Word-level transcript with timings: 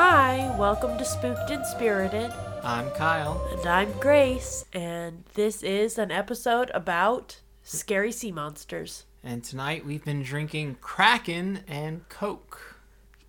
Hi, 0.00 0.54
welcome 0.56 0.96
to 0.96 1.04
Spooked 1.04 1.50
and 1.50 1.66
Spirited, 1.66 2.32
I'm 2.62 2.90
Kyle. 2.90 3.46
and 3.52 3.66
I'm 3.66 3.92
Grace, 3.98 4.64
and 4.72 5.24
this 5.34 5.62
is 5.62 5.98
an 5.98 6.10
episode 6.10 6.70
about 6.74 7.40
scary 7.62 8.12
sea 8.12 8.32
monsters. 8.32 9.04
And 9.22 9.42
tonight 9.42 9.84
we've 9.86 10.04
been 10.04 10.22
drinking 10.22 10.78
Kraken 10.80 11.60
and 11.66 12.08
Coke. 12.08 12.76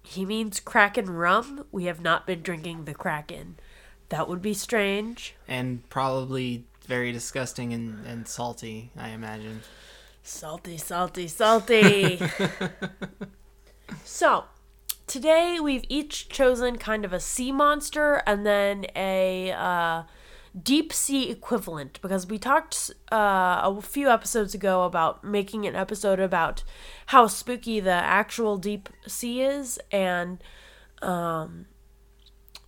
He 0.03 0.25
means 0.25 0.59
Kraken 0.59 1.09
rum. 1.09 1.65
We 1.71 1.85
have 1.85 2.01
not 2.01 2.25
been 2.25 2.41
drinking 2.41 2.85
the 2.85 2.93
Kraken. 2.93 3.57
That 4.09 4.27
would 4.27 4.41
be 4.41 4.53
strange. 4.53 5.35
And 5.47 5.87
probably 5.89 6.65
very 6.85 7.11
disgusting 7.11 7.73
and, 7.73 8.05
and 8.05 8.27
salty, 8.27 8.91
I 8.97 9.09
imagine. 9.09 9.61
Salty, 10.23 10.77
salty, 10.77 11.27
salty. 11.27 12.19
so, 14.03 14.45
today 15.09 15.59
we've 15.59 15.83
each 15.89 16.29
chosen 16.29 16.77
kind 16.77 17.03
of 17.03 17.11
a 17.11 17.19
sea 17.19 17.51
monster 17.51 18.21
and 18.27 18.45
then 18.45 18.85
a 18.95 19.51
uh, 19.51 20.03
deep 20.61 20.93
sea 20.93 21.31
equivalent 21.31 21.99
because 22.03 22.27
we 22.27 22.37
talked 22.37 22.91
uh, 23.11 23.59
a 23.63 23.81
few 23.81 24.07
episodes 24.07 24.53
ago 24.53 24.83
about 24.83 25.23
making 25.23 25.65
an 25.65 25.75
episode 25.75 26.19
about 26.19 26.63
how 27.07 27.25
spooky 27.25 27.79
the 27.79 27.89
actual 27.89 28.55
deep 28.55 28.87
sea 29.07 29.41
is 29.41 29.79
and 29.91 30.43
um, 31.01 31.65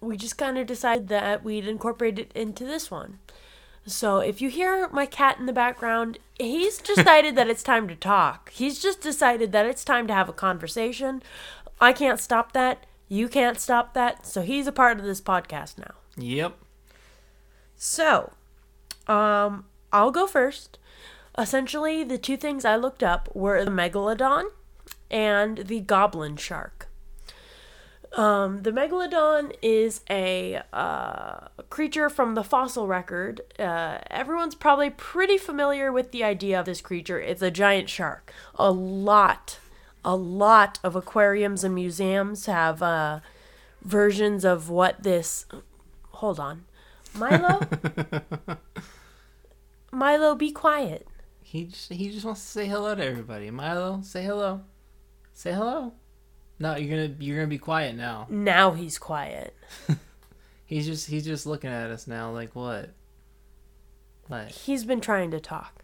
we 0.02 0.18
just 0.18 0.38
kind 0.38 0.58
of 0.58 0.66
decided 0.66 1.10
that 1.10 1.44
we'd 1.44 1.68
incorporate 1.68 2.18
it 2.18 2.32
into 2.34 2.66
this 2.66 2.90
one. 2.90 3.20
So 3.86 4.20
if 4.20 4.42
you 4.42 4.50
hear 4.50 4.88
my 4.90 5.06
cat 5.06 5.40
in 5.40 5.48
the 5.48 5.54
background, 5.54 6.20
he's 6.40 6.78
decided 6.82 7.36
that 7.36 7.50
it's 7.50 7.64
time 7.64 7.88
to 7.88 7.96
talk. 7.96 8.52
He's 8.52 8.80
just 8.80 9.02
decided 9.02 9.52
that 9.52 9.66
it's 9.66 9.84
time 9.84 10.08
to 10.08 10.14
have 10.14 10.30
a 10.30 10.34
conversation. 10.34 11.24
I 11.82 11.92
can't 11.92 12.20
stop 12.20 12.54
that. 12.54 12.86
You 13.10 13.28
can't 13.28 13.60
stop 13.60 13.94
that. 13.96 14.26
So 14.26 14.42
he's 14.42 14.68
a 14.68 14.72
part 14.72 15.00
of 15.00 15.06
this 15.06 15.20
podcast 15.20 15.78
now. 15.78 15.96
Yep. 16.16 16.58
So, 17.76 18.32
um, 19.08 19.66
I'll 19.92 20.12
go 20.12 20.28
first. 20.28 20.78
Essentially, 21.38 22.04
the 22.04 22.18
two 22.18 22.38
things 22.38 22.64
I 22.64 22.76
looked 22.76 23.04
up 23.04 23.30
were 23.34 23.66
the 23.66 23.72
megalodon 23.72 24.46
and 25.10 25.58
the 25.58 25.80
goblin 25.80 26.38
shark. 26.38 26.88
Um, 28.14 28.64
the 28.64 28.72
megalodon 28.72 29.56
is 29.62 30.02
a 30.10 30.62
uh, 30.74 31.48
creature 31.70 32.10
from 32.10 32.36
the 32.36 32.44
fossil 32.44 32.86
record. 32.86 33.42
Uh, 33.58 34.00
everyone's 34.10 34.56
probably 34.56 34.90
pretty 34.90 35.38
familiar 35.38 35.92
with 35.92 36.12
the 36.12 36.24
idea 36.24 36.60
of 36.60 36.66
this 36.66 36.82
creature. 36.82 37.20
It's 37.22 37.42
a 37.42 37.50
giant 37.50 37.90
shark. 37.90 38.34
A 38.56 38.70
lot, 38.70 39.60
a 40.04 40.16
lot 40.16 40.80
of 40.84 40.96
aquariums 40.96 41.64
and 41.64 41.76
museums 41.76 42.46
have 42.46 42.82
uh, 42.82 43.20
versions 43.82 44.44
of 44.46 44.70
what 44.70 45.04
this. 45.04 45.46
Hold 46.12 46.40
on. 46.40 46.66
Milo? 47.16 47.62
Milo, 49.92 50.36
be 50.36 50.52
quiet. 50.52 51.08
He 51.42 51.66
just, 51.66 51.92
he 51.92 52.10
just 52.10 52.26
wants 52.26 52.42
to 52.42 52.48
say 52.48 52.68
hello 52.68 52.96
to 52.96 53.04
everybody. 53.06 53.52
Milo, 53.52 54.02
say 54.04 54.24
hello. 54.24 54.62
Say 55.34 55.52
hello. 55.52 55.94
No, 56.60 56.76
you're 56.76 56.96
gonna 56.96 57.16
you're 57.20 57.38
gonna 57.38 57.48
be 57.48 57.58
quiet 57.58 57.96
now. 57.96 58.28
Now 58.30 58.72
he's 58.72 59.00
quiet. 59.00 59.56
He's 60.72 60.86
just 60.86 61.10
he's 61.10 61.26
just 61.26 61.46
looking 61.46 61.70
at 61.70 61.92
us 61.92 62.08
now 62.08 62.32
like 62.32 62.56
what? 62.56 62.92
What? 64.28 64.48
He's 64.48 64.86
been 64.86 65.02
trying 65.02 65.32
to 65.32 65.42
talk. 65.42 65.81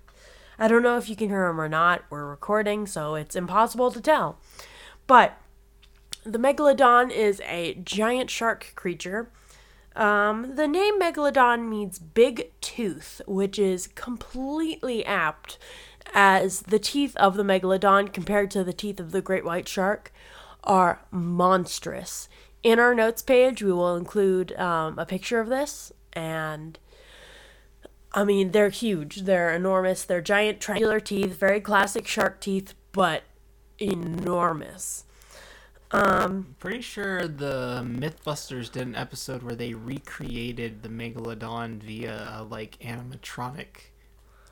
I 0.59 0.67
don't 0.67 0.83
know 0.83 0.97
if 0.97 1.09
you 1.09 1.15
can 1.15 1.29
hear 1.29 1.45
him 1.45 1.61
or 1.61 1.69
not. 1.69 2.03
We're 2.09 2.25
recording, 2.25 2.87
so 2.87 3.15
it's 3.15 3.35
impossible 3.35 3.91
to 3.91 4.01
tell. 4.01 4.39
But 5.05 5.37
the 6.23 6.39
megalodon 6.39 7.11
is 7.11 7.41
a 7.45 7.75
giant 7.75 8.29
shark 8.29 8.73
creature. 8.75 9.29
Um, 9.95 10.55
the 10.55 10.67
name 10.67 10.99
megalodon 10.99 11.67
means 11.69 11.99
big 11.99 12.51
tooth, 12.61 13.21
which 13.25 13.57
is 13.57 13.87
completely 13.87 15.05
apt, 15.05 15.57
as 16.13 16.61
the 16.61 16.79
teeth 16.79 17.15
of 17.17 17.35
the 17.35 17.43
megalodon 17.43 18.11
compared 18.13 18.51
to 18.51 18.63
the 18.63 18.73
teeth 18.73 18.99
of 18.99 19.11
the 19.11 19.21
great 19.21 19.45
white 19.45 19.67
shark 19.67 20.11
are 20.63 21.01
monstrous. 21.11 22.29
In 22.63 22.79
our 22.79 22.93
notes 22.93 23.21
page, 23.21 23.63
we 23.63 23.71
will 23.71 23.95
include 23.95 24.53
um, 24.53 24.99
a 24.99 25.05
picture 25.05 25.39
of 25.39 25.49
this, 25.49 25.91
and 26.13 26.77
I 28.17 28.23
mean, 28.23 28.49
they're 28.49 28.69
huge. 28.69 29.25
They're 29.25 29.53
enormous. 29.53 30.03
They're 30.03 30.21
giant 30.21 30.59
triangular 30.59 30.99
teeth, 30.99 31.35
very 31.35 31.61
classic 31.61 32.07
shark 32.07 32.39
teeth, 32.41 32.73
but 32.91 33.21
enormous. 33.77 35.03
Um, 35.91 36.01
I'm 36.03 36.55
Pretty 36.59 36.81
sure 36.81 37.27
the 37.27 37.85
MythBusters 37.85 38.71
did 38.71 38.87
an 38.87 38.95
episode 38.95 39.43
where 39.43 39.53
they 39.53 39.75
recreated 39.75 40.81
the 40.81 40.89
megalodon 40.89 41.77
via 41.77 42.37
a, 42.39 42.43
like 42.43 42.79
animatronic. 42.79 43.91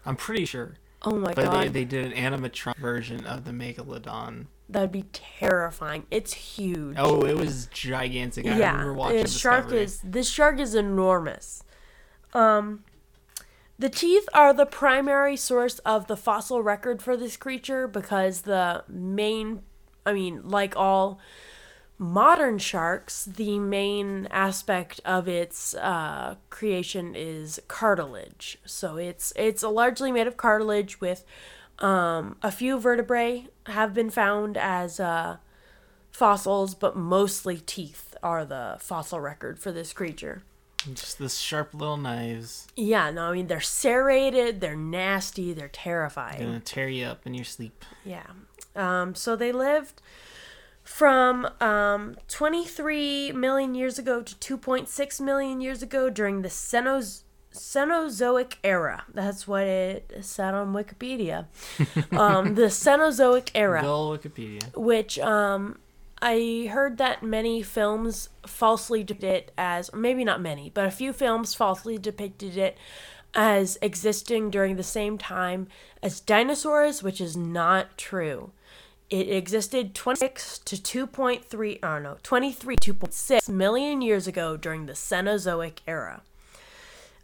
I'm 0.05 0.15
pretty 0.15 0.45
sure, 0.45 0.75
oh 1.01 1.15
my 1.15 1.33
but 1.33 1.37
they 1.37 1.65
god, 1.65 1.73
they 1.73 1.85
did 1.85 2.13
an 2.13 2.33
animatronic 2.33 2.77
version 2.77 3.25
of 3.25 3.45
the 3.45 3.51
megalodon. 3.51 4.45
that'd 4.69 4.91
be 4.91 5.05
terrifying. 5.11 6.05
It's 6.11 6.33
huge. 6.33 6.97
Oh, 6.99 7.25
it 7.25 7.35
was 7.35 7.65
gigantic. 7.71 8.45
I 8.45 8.59
yeah, 8.59 8.73
remember 8.73 8.93
watching 8.93 9.23
this 9.23 9.35
shark 9.35 9.63
Discovery. 9.63 9.83
is 9.83 10.01
this 10.03 10.29
shark 10.29 10.59
is 10.59 10.75
enormous. 10.75 11.63
Um, 12.35 12.83
the 13.77 13.89
teeth 13.89 14.27
are 14.33 14.53
the 14.53 14.65
primary 14.65 15.35
source 15.35 15.79
of 15.79 16.07
the 16.07 16.17
fossil 16.17 16.63
record 16.63 17.01
for 17.01 17.17
this 17.17 17.35
creature 17.37 17.87
because 17.87 18.41
the 18.41 18.83
main, 18.87 19.61
I 20.05 20.13
mean, 20.13 20.47
like 20.47 20.75
all 20.77 21.19
modern 21.97 22.57
sharks, 22.57 23.25
the 23.25 23.59
main 23.59 24.27
aspect 24.31 25.01
of 25.05 25.27
its 25.27 25.75
uh, 25.75 26.35
creation 26.49 27.15
is 27.15 27.59
cartilage. 27.67 28.57
So 28.65 28.97
it's 28.97 29.33
it's 29.35 29.63
largely 29.63 30.11
made 30.11 30.27
of 30.27 30.37
cartilage 30.37 31.01
with 31.01 31.25
um, 31.79 32.37
a 32.41 32.51
few 32.51 32.79
vertebrae 32.79 33.47
have 33.67 33.93
been 33.93 34.09
found 34.09 34.57
as 34.57 34.99
uh, 34.99 35.37
fossils, 36.11 36.75
but 36.75 36.95
mostly 36.95 37.57
teeth 37.57 38.15
are 38.23 38.45
the 38.45 38.77
fossil 38.79 39.19
record 39.19 39.59
for 39.59 39.71
this 39.71 39.91
creature. 39.91 40.43
Just 40.93 41.17
the 41.17 41.29
sharp 41.29 41.73
little 41.73 41.97
knives 41.97 42.67
Yeah, 42.75 43.09
no, 43.11 43.25
I 43.25 43.33
mean 43.33 43.47
they're 43.47 43.61
serrated, 43.61 44.61
they're 44.61 44.75
nasty, 44.75 45.53
they're 45.53 45.67
terrifying. 45.67 46.37
They're 46.37 46.47
gonna 46.47 46.59
tear 46.59 46.87
you 46.89 47.05
up 47.05 47.25
in 47.25 47.33
your 47.33 47.45
sleep. 47.45 47.83
Yeah. 48.03 48.27
Um, 48.75 49.15
so 49.15 49.35
they 49.35 49.51
lived 49.51 50.01
from 50.83 51.49
um, 51.59 52.15
23 52.27 53.31
million 53.31 53.73
years 53.73 53.97
ago 53.97 54.21
to 54.21 54.57
2.6 54.57 55.21
million 55.21 55.59
years 55.61 55.81
ago 55.81 56.09
during 56.09 56.41
the 56.43 56.49
Cenoz- 56.49 57.23
Cenozoic 57.51 58.55
era. 58.63 59.03
That's 59.13 59.47
what 59.47 59.63
it 59.63 60.13
said 60.21 60.53
on 60.53 60.73
Wikipedia. 60.73 61.45
um, 62.17 62.55
the 62.55 62.63
Cenozoic 62.69 63.49
era. 63.55 63.81
Good 63.81 63.87
Wikipedia. 63.87 64.75
which 64.77 65.17
um 65.19 65.79
I 66.21 66.69
heard 66.71 66.97
that 66.97 67.23
many 67.23 67.61
films 67.61 68.29
falsely 68.45 69.03
depicted 69.03 69.29
it 69.29 69.51
as, 69.57 69.93
maybe 69.93 70.23
not 70.23 70.41
many, 70.41 70.69
but 70.69 70.85
a 70.85 70.91
few 70.91 71.13
films 71.13 71.53
falsely 71.53 71.97
depicted 71.97 72.57
it 72.57 72.77
as 73.33 73.77
existing 73.81 74.49
during 74.49 74.77
the 74.77 74.83
same 74.83 75.17
time 75.17 75.67
as 76.01 76.21
dinosaurs, 76.21 77.03
which 77.03 77.19
is 77.19 77.35
not 77.35 77.97
true. 77.97 78.51
It 79.09 79.29
existed 79.29 79.93
26 79.93 80.59
to 80.59 80.75
2.3, 80.77 81.79
oh 81.83 81.99
no, 81.99 82.17
23 82.23 82.75
2.6 82.77 83.49
million 83.49 84.01
years 84.01 84.25
ago 84.25 84.57
during 84.57 84.85
the 84.85 84.93
Cenozoic 84.93 85.79
era. 85.85 86.23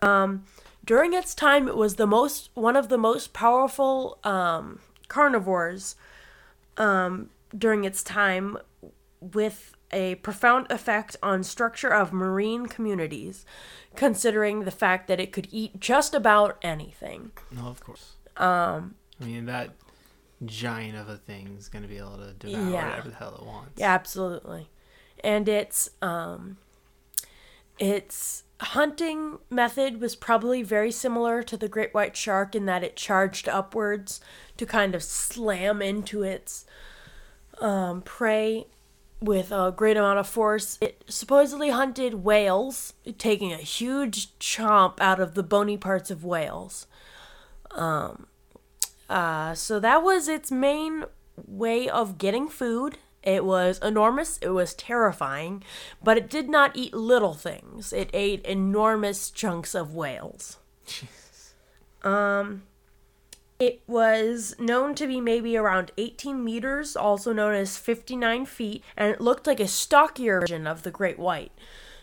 Um, 0.02 0.46
during 0.84 1.14
its 1.14 1.34
time, 1.34 1.68
it 1.68 1.76
was 1.76 1.96
the 1.96 2.08
most 2.08 2.50
one 2.54 2.76
of 2.76 2.90
the 2.90 2.98
most 2.98 3.34
powerful 3.34 4.20
um, 4.24 4.80
carnivores 5.08 5.96
um, 6.78 7.30
during 7.58 7.84
its 7.84 8.04
time 8.04 8.58
with 9.22 9.76
a 9.92 10.16
profound 10.16 10.66
effect 10.72 11.16
on 11.22 11.44
structure 11.44 11.90
of 11.94 12.12
marine 12.14 12.66
communities 12.66 13.46
considering 13.96 14.62
the 14.62 14.72
fact 14.72 15.08
that 15.08 15.20
it 15.20 15.32
could 15.32 15.48
eat 15.52 15.80
just 15.80 16.14
about 16.14 16.58
anything 16.62 17.32
No, 17.52 17.68
of 17.68 17.82
course. 17.84 18.14
Um, 18.38 18.96
I 19.22 19.26
mean 19.26 19.46
that 19.46 19.72
giant 20.46 20.98
of 20.98 21.08
a 21.10 21.18
thing 21.18 21.56
is 21.60 21.68
gonna 21.70 21.88
be 21.88 21.98
able 21.98 22.18
to 22.18 22.34
devour 22.34 22.70
Yeah. 22.72 22.90
whatever 22.90 23.10
the 23.10 23.16
hell 23.16 23.36
it 23.40 23.46
wants. 23.46 23.72
yeah 23.80 23.94
absolutely 23.94 24.70
and 25.24 25.48
it's 25.48 25.90
um 26.02 26.58
it's 27.80 28.44
hunting 28.60 29.40
method 29.50 30.00
was 30.00 30.16
probably 30.16 30.62
very 30.64 30.92
similar 30.92 31.42
to 31.44 31.58
the 31.58 31.68
great 31.68 31.94
white 31.94 32.16
shark 32.16 32.56
in 32.56 32.66
that 32.68 32.84
it 32.84 32.96
charged 32.96 33.50
upwards 33.50 34.22
to 34.58 34.66
kind 34.66 34.94
of 34.96 35.02
slam 35.04 35.82
into 35.82 36.22
its 36.24 36.66
um, 37.60 38.02
prey 38.02 38.68
with 39.22 39.52
a 39.52 39.72
great 39.76 39.98
amount 39.98 40.20
of 40.20 40.28
force. 40.28 40.78
It 40.82 41.04
supposedly 41.08 41.70
hunted 41.70 42.16
whales, 42.16 42.94
taking 43.18 43.54
a 43.54 43.58
huge 43.58 44.38
chomp 44.40 45.00
out 45.00 45.20
of 45.20 45.36
the 45.36 45.44
bony 45.44 45.78
parts 45.78 46.10
of 46.10 46.26
whales. 46.26 46.88
Um, 47.72 48.28
uh, 49.10 49.54
so 49.54 49.80
that 49.80 50.04
was 50.04 50.28
its 50.28 50.52
main 50.52 51.06
way 51.48 51.88
of 51.88 52.18
getting 52.18 52.50
food. 52.50 52.98
It 53.24 53.46
was 53.46 53.78
enormous, 53.84 54.40
it 54.40 54.50
was 54.50 54.74
terrifying, 54.74 55.64
but 56.04 56.18
it 56.18 56.28
did 56.28 56.50
not 56.50 56.76
eat 56.76 56.94
little 56.94 57.36
things. 57.36 57.94
It 57.94 58.10
ate 58.14 58.44
enormous 58.46 59.30
chunks 59.30 59.76
of 59.76 59.94
whales. 59.94 60.58
Um, 62.04 62.64
it 63.62 63.84
was 63.86 64.56
known 64.58 64.96
to 64.96 65.06
be 65.06 65.22
maybe 65.22 65.56
around 65.56 65.92
18 65.96 66.44
meters, 66.44 66.96
also 66.96 67.32
known 67.32 67.54
as 67.54 67.78
59 67.78 68.46
feet, 68.48 68.84
and 68.98 69.14
it 69.14 69.22
looked 69.22 69.46
like 69.46 69.60
a 69.60 69.68
stockier 69.68 70.40
version 70.42 70.66
of 70.66 70.82
the 70.82 70.90
great 70.90 71.20
white. 71.20 71.52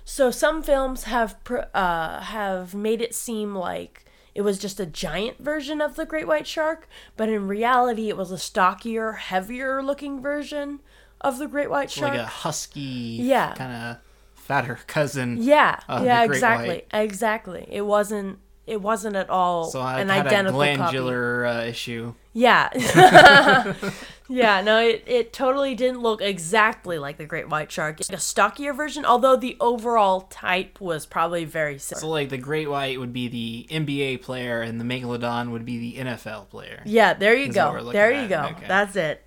So 0.05 0.31
some 0.31 0.63
films 0.63 1.03
have 1.05 1.43
pr- 1.43 1.67
uh, 1.75 2.21
have 2.21 2.75
made 2.77 3.03
it 3.03 3.13
seem 3.13 3.57
like 3.57 4.05
it 4.37 4.43
was 4.43 4.57
just 4.59 4.79
a 4.79 4.87
giant 4.87 5.39
version 5.39 5.81
of 5.81 5.97
the 5.97 6.07
great 6.07 6.29
white 6.29 6.47
shark, 6.47 6.89
but 7.17 7.29
in 7.29 7.49
reality, 7.49 8.09
it 8.09 8.17
was 8.17 8.31
a 8.31 8.39
stockier, 8.39 9.13
heavier 9.15 9.83
looking 9.83 10.23
version 10.23 10.79
of 11.21 11.39
the 11.39 11.49
great 11.49 11.69
white 11.71 11.91
shark. 11.91 12.13
Like 12.13 12.21
a 12.21 12.27
husky, 12.27 13.19
Yeah. 13.21 13.53
kind 13.55 13.73
of 13.73 13.97
fatter 14.37 14.79
cousin. 14.87 15.39
yeah, 15.43 15.81
yeah, 15.89 16.23
exactly, 16.23 16.85
exactly. 16.93 17.67
It 17.69 17.83
wasn't. 17.83 18.39
It 18.69 18.83
wasn't 18.83 19.17
at 19.17 19.31
all 19.31 19.71
So 19.71 19.81
I 19.81 20.01
an 20.01 20.09
had 20.09 20.27
a 20.27 20.29
identical 20.29 20.61
copy. 20.61 20.77
glandular 20.77 21.47
uh, 21.47 21.65
issue. 21.65 22.15
Yeah. 22.33 22.69
yeah, 24.29 24.61
no, 24.61 24.79
it, 24.81 25.03
it 25.07 25.33
totally 25.33 25.75
didn't 25.75 26.01
look 26.01 26.21
exactly 26.21 26.99
like 26.99 27.17
the 27.17 27.25
great 27.25 27.49
white 27.49 27.73
shark. 27.73 28.01
It's 28.01 28.11
like 28.11 28.19
a 28.19 28.21
stockier 28.21 28.73
version, 28.75 29.05
although 29.05 29.37
the 29.37 29.57
overall 29.61 30.23
type 30.23 30.81
was 30.81 31.07
probably 31.07 31.45
very 31.45 31.79
similar. 31.79 32.01
So 32.01 32.09
like 32.09 32.29
the 32.29 32.39
great 32.39 32.69
white 32.69 32.99
would 33.01 33.13
be 33.13 33.29
the 33.29 33.67
NBA 33.75 34.23
player, 34.23 34.61
and 34.61 34.81
the 34.81 34.85
megalodon 34.85 35.51
would 35.51 35.65
be 35.65 35.79
the 35.79 36.05
NFL 36.05 36.49
player. 36.51 36.83
yeah, 36.85 37.15
there 37.15 37.35
you 37.35 37.49
Is 37.49 37.57
what 37.57 37.73
we're 37.73 37.81
go. 37.81 37.93
There 37.93 38.13
you 38.13 38.19
at. 38.19 38.29
go. 38.29 38.57
Okay. 38.57 38.67
That's 38.69 38.97
it. 38.97 39.25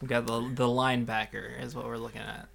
We 0.00 0.08
got 0.08 0.26
the 0.26 0.40
the 0.54 0.66
linebacker 0.66 1.62
is 1.62 1.74
what 1.74 1.84
we're 1.84 1.98
looking 1.98 2.22
at. 2.22 2.48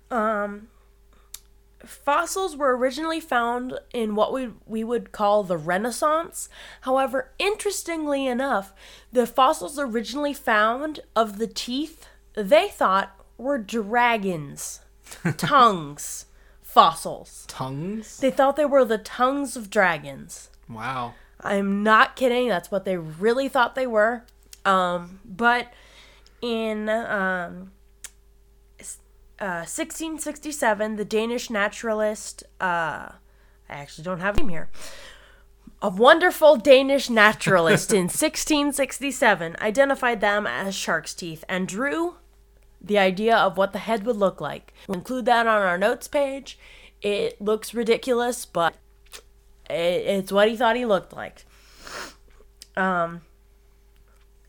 Fossils 1.83 2.56
were 2.56 2.75
originally 2.75 3.19
found 3.19 3.77
in 3.94 4.16
what 4.16 4.33
we, 4.33 4.50
we 4.66 4.83
would 4.83 5.12
call 5.12 5.44
the 5.44 5.57
Renaissance. 5.57 6.50
However, 6.81 7.31
interestingly 7.38 8.27
enough, 8.27 8.74
the 9.12 9.27
fossils 9.27 9.77
originally 9.77 10.33
found 10.33 11.01
of 11.16 11.38
the 11.38 11.48
teeth 11.48 12.07
they 12.33 12.68
thought 12.68 13.16
were 13.38 13.57
dragons' 13.57 14.81
tongues 15.38 16.25
fossils. 16.75 17.45
Tongues. 17.48 18.18
They 18.18 18.31
thought 18.31 18.57
they 18.57 18.66
were 18.66 18.83
the 18.83 18.98
tongues 18.98 19.56
of 19.56 19.69
dragons. 19.69 20.50
Wow. 20.68 21.13
I'm 21.39 21.83
not 21.83 22.18
kidding. 22.18 22.50
That's 22.50 22.69
what 22.69 22.83
they 22.83 22.98
really 22.98 23.48
thought 23.48 23.75
they 23.75 23.88
were. 23.88 24.25
Um, 24.66 25.22
but 25.24 25.72
in 26.42 26.89
um, 26.89 27.72
uh, 29.39 29.65
1667, 29.67 30.95
the 30.95 31.05
Danish 31.05 31.49
naturalist, 31.49 32.43
uh, 32.61 33.09
I 33.13 33.13
actually 33.69 34.03
don't 34.03 34.19
have 34.19 34.37
a 34.37 34.39
name 34.39 34.49
here, 34.49 34.69
a 35.81 35.89
wonderful 35.89 36.55
Danish 36.55 37.09
naturalist 37.09 37.91
in 37.91 38.03
1667 38.03 39.55
identified 39.59 40.21
them 40.21 40.47
as 40.47 40.73
shark's 40.73 41.13
teeth 41.13 41.43
and 41.49 41.67
drew 41.67 42.15
the 42.81 42.97
idea 42.97 43.35
of 43.35 43.57
what 43.57 43.73
the 43.73 43.79
head 43.79 44.05
would 44.05 44.15
look 44.15 44.39
like. 44.39 44.73
We'll 44.87 44.97
include 44.97 45.25
that 45.25 45.47
on 45.47 45.61
our 45.61 45.77
notes 45.77 46.07
page. 46.07 46.57
It 47.01 47.41
looks 47.41 47.73
ridiculous, 47.73 48.45
but 48.45 48.75
it's 49.69 50.31
what 50.31 50.47
he 50.47 50.55
thought 50.55 50.75
he 50.75 50.85
looked 50.85 51.13
like. 51.13 51.45
Um, 52.77 53.21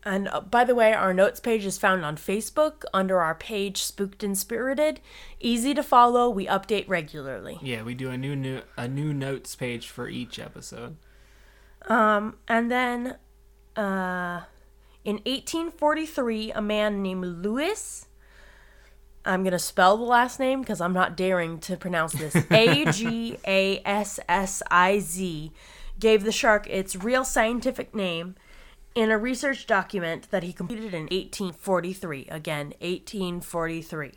and 0.07 0.29
uh, 0.29 0.39
by 0.39 0.63
the 0.63 0.73
way, 0.73 0.93
our 0.93 1.13
notes 1.13 1.41
page 1.41 1.65
is 1.65 1.77
found 1.77 2.05
on 2.05 2.15
Facebook 2.15 2.83
under 2.93 3.19
our 3.19 3.35
page 3.35 3.83
Spooked 3.83 4.23
and 4.23 4.37
Spirited. 4.37 5.01
Easy 5.41 5.73
to 5.73 5.83
follow. 5.83 6.29
We 6.29 6.47
update 6.47 6.85
regularly. 6.87 7.59
Yeah, 7.61 7.83
we 7.83 7.93
do 7.93 8.09
a 8.09 8.17
new, 8.17 8.35
new 8.35 8.61
a 8.77 8.87
new 8.87 9.13
notes 9.13 9.55
page 9.55 9.89
for 9.89 10.07
each 10.07 10.39
episode. 10.39 10.95
Um, 11.87 12.37
and 12.47 12.71
then, 12.71 13.17
uh, 13.75 14.43
in 15.03 15.17
1843, 15.25 16.53
a 16.53 16.61
man 16.61 17.03
named 17.03 17.25
Louis. 17.25 18.05
I'm 19.25 19.43
gonna 19.43 19.59
spell 19.59 19.97
the 19.97 20.03
last 20.03 20.39
name 20.39 20.61
because 20.61 20.79
I'm 20.79 20.93
not 20.93 21.17
daring 21.17 21.59
to 21.59 21.75
pronounce 21.75 22.13
this. 22.13 22.33
A 22.51 22.89
G 22.93 23.37
A 23.45 23.81
S 23.83 24.21
S 24.29 24.63
I 24.71 24.99
Z 24.99 25.51
gave 25.99 26.23
the 26.23 26.31
shark 26.31 26.65
its 26.69 26.95
real 26.95 27.25
scientific 27.25 27.93
name 27.93 28.35
in 28.97 29.11
a 29.11 29.17
research 29.17 29.67
document 29.67 30.31
that 30.31 30.41
he 30.41 30.51
completed 30.51 30.91
in 30.91 31.03
1843. 31.03 32.27
Again, 32.31 32.73
1843. 32.79 34.13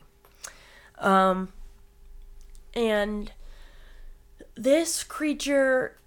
Um, 0.99 1.53
and 2.73 3.31
this 4.55 5.05
creature 5.05 5.99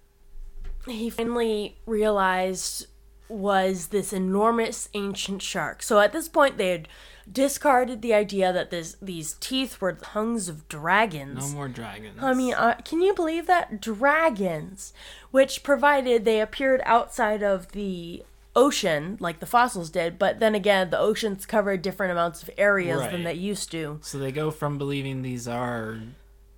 he 0.86 1.08
finally 1.08 1.76
realized 1.86 2.88
was 3.28 3.86
this 3.88 4.12
enormous 4.12 4.88
ancient 4.92 5.40
shark. 5.40 5.82
So 5.82 6.00
at 6.00 6.12
this 6.12 6.28
point, 6.28 6.58
they 6.58 6.70
had 6.70 6.88
discarded 7.30 8.02
the 8.02 8.12
idea 8.12 8.52
that 8.52 8.70
this 8.70 8.96
these 9.00 9.34
teeth 9.34 9.80
were 9.80 9.92
tongues 9.92 10.48
of 10.48 10.68
dragons. 10.68 11.52
No 11.52 11.56
more 11.56 11.68
dragons. 11.68 12.18
I 12.20 12.34
mean, 12.34 12.54
uh, 12.54 12.74
can 12.84 13.00
you 13.00 13.14
believe 13.14 13.46
that 13.46 13.80
dragons, 13.80 14.92
which 15.30 15.62
provided 15.62 16.24
they 16.24 16.40
appeared 16.40 16.82
outside 16.84 17.42
of 17.42 17.72
the 17.72 18.24
ocean 18.56 19.16
like 19.20 19.40
the 19.40 19.46
fossils 19.46 19.90
did, 19.90 20.18
but 20.18 20.40
then 20.40 20.54
again, 20.54 20.90
the 20.90 20.98
oceans 20.98 21.46
cover 21.46 21.76
different 21.76 22.12
amounts 22.12 22.42
of 22.42 22.50
areas 22.56 23.00
than 23.10 23.24
they 23.24 23.34
used 23.34 23.70
to. 23.72 23.98
so 24.02 24.18
they 24.18 24.32
go 24.32 24.50
from 24.50 24.78
believing 24.78 25.22
these 25.22 25.48
are 25.48 25.98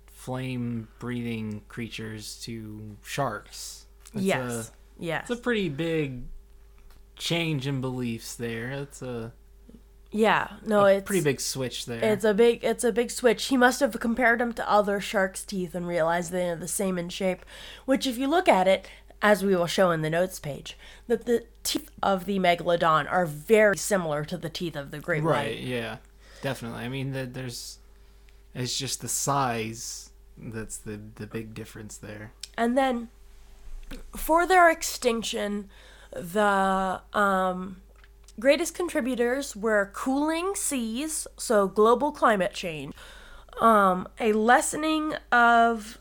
flame 0.07 0.87
breathing 0.99 1.61
creatures 1.67 2.39
to 2.43 2.97
sharks. 3.03 3.85
It's 4.13 4.23
yes, 4.23 4.51
A, 4.51 5.03
yes, 5.03 5.29
it's 5.29 5.39
a 5.39 5.41
pretty 5.41 5.69
big 5.69 6.23
change 7.15 7.65
in 7.67 7.81
beliefs 7.81 8.35
there. 8.35 8.69
It's 8.71 9.01
a, 9.01 9.33
yeah. 10.11 10.53
No, 10.65 10.85
a 10.85 10.95
it's 10.95 11.05
pretty 11.07 11.23
big 11.23 11.39
switch 11.41 11.85
there. 11.85 12.03
It's 12.03 12.23
a 12.23 12.33
big 12.33 12.63
it's 12.63 12.83
a 12.83 12.91
big 12.91 13.11
switch. 13.11 13.45
He 13.45 13.57
must 13.57 13.79
have 13.79 13.99
compared 13.99 14.39
them 14.39 14.53
to 14.53 14.69
other 14.69 14.99
sharks' 14.99 15.43
teeth 15.43 15.73
and 15.75 15.87
realized 15.87 16.31
they're 16.31 16.55
the 16.55 16.67
same 16.67 16.97
in 16.97 17.09
shape. 17.09 17.45
Which 17.85 18.05
if 18.05 18.17
you 18.17 18.27
look 18.27 18.47
at 18.47 18.67
it, 18.67 18.87
as 19.21 19.43
we 19.43 19.55
will 19.55 19.67
show 19.67 19.91
in 19.91 20.01
the 20.01 20.09
notes 20.09 20.39
page, 20.39 20.77
that 21.07 21.25
the 21.25 21.45
teeth 21.63 21.89
of 22.03 22.25
the 22.25 22.39
megalodon 22.39 23.11
are 23.11 23.25
very 23.25 23.77
similar 23.77 24.23
to 24.25 24.37
the 24.37 24.49
teeth 24.49 24.75
of 24.75 24.91
the 24.91 24.99
great 24.99 25.23
right. 25.23 25.55
white. 25.55 25.59
Yeah. 25.59 25.97
Definitely. 26.41 26.83
I 26.83 26.89
mean, 26.89 27.11
the, 27.11 27.25
there's. 27.25 27.79
It's 28.53 28.77
just 28.77 29.01
the 29.01 29.09
size 29.09 30.11
that's 30.37 30.77
the 30.77 30.99
the 31.15 31.27
big 31.27 31.53
difference 31.53 31.97
there. 31.97 32.31
And 32.57 32.77
then 32.77 33.09
for 34.15 34.47
their 34.47 34.69
extinction, 34.69 35.69
the 36.11 37.01
um, 37.13 37.81
greatest 38.39 38.73
contributors 38.73 39.55
were 39.55 39.91
cooling 39.93 40.53
seas, 40.55 41.27
so 41.37 41.67
global 41.67 42.11
climate 42.11 42.53
change, 42.53 42.93
um, 43.61 44.07
a 44.19 44.33
lessening 44.33 45.13
of 45.31 45.99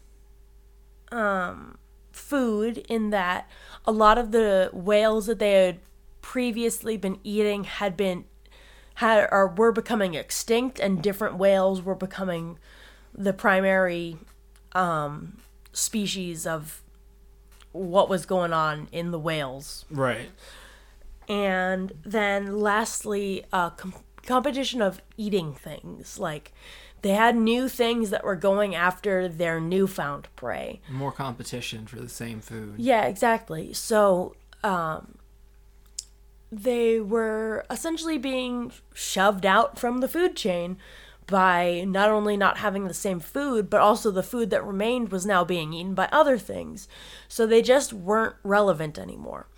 um, 1.13 1.79
food 2.17 2.79
in 2.89 3.11
that 3.11 3.49
a 3.85 3.93
lot 3.93 4.19
of 4.19 4.33
the 4.33 4.71
whales 4.73 5.27
that 5.27 5.39
they 5.39 5.53
had 5.53 5.79
previously 6.23 6.97
been 6.97 7.19
eating 7.23 7.65
had 7.65 7.97
been 7.97 8.25
had 8.95 9.29
or 9.31 9.47
were 9.47 9.71
becoming 9.73 10.15
extinct 10.15 10.81
and 10.81 11.03
different 11.03 11.37
whales 11.37 11.83
were 11.83 11.95
becoming 11.95 12.59
the 13.15 13.33
primary 13.33 14.17
um, 14.73 15.37
species 15.73 16.47
of 16.47 16.83
what 17.73 18.09
was 18.09 18.25
going 18.27 18.53
on 18.53 18.89
in 18.91 19.11
the 19.11 19.19
whales 19.19 19.85
Right. 19.91 20.31
and 21.29 21.93
then 22.05 22.59
lastly 22.61 23.45
a 23.53 23.71
com- 23.77 23.95
competition 24.27 24.83
of 24.83 25.01
eating 25.17 25.53
things 25.55 26.19
like 26.19 26.53
they 27.03 27.11
had 27.11 27.37
new 27.37 27.69
things 27.69 28.11
that 28.11 28.25
were 28.25 28.37
going 28.37 28.75
after 28.75 29.29
their 29.29 29.61
newfound 29.61 30.29
prey 30.37 30.81
More 30.91 31.13
competition 31.13 31.87
for 31.87 31.97
the 31.97 32.09
same 32.09 32.41
food. 32.41 32.75
yeah 32.79 33.05
exactly 33.07 33.73
so 33.73 34.35
um 34.65 35.17
they 36.53 37.01
were 37.01 37.65
essentially 37.71 38.19
being 38.19 38.73
shoved 38.95 39.45
out 39.45 39.79
from 39.79 39.99
the 39.99 40.09
food 40.09 40.37
chain 40.37 40.79
by 41.27 41.83
not 41.87 42.09
only 42.09 42.37
not 42.37 42.59
having 42.59 42.87
the 42.87 42.95
same 42.95 43.19
food, 43.19 43.69
but 43.69 43.81
also 43.81 44.13
the 44.13 44.23
food 44.23 44.49
that 44.51 44.65
remained 44.65 45.11
was 45.11 45.27
now 45.27 45.45
being 45.45 45.73
eaten 45.73 45.93
by 45.93 46.09
other 46.13 46.39
things. 46.39 46.87
So 47.27 47.47
they 47.47 47.63
just 47.63 47.93
weren't 47.93 48.37
relevant 48.45 48.97
anymore. 48.97 49.49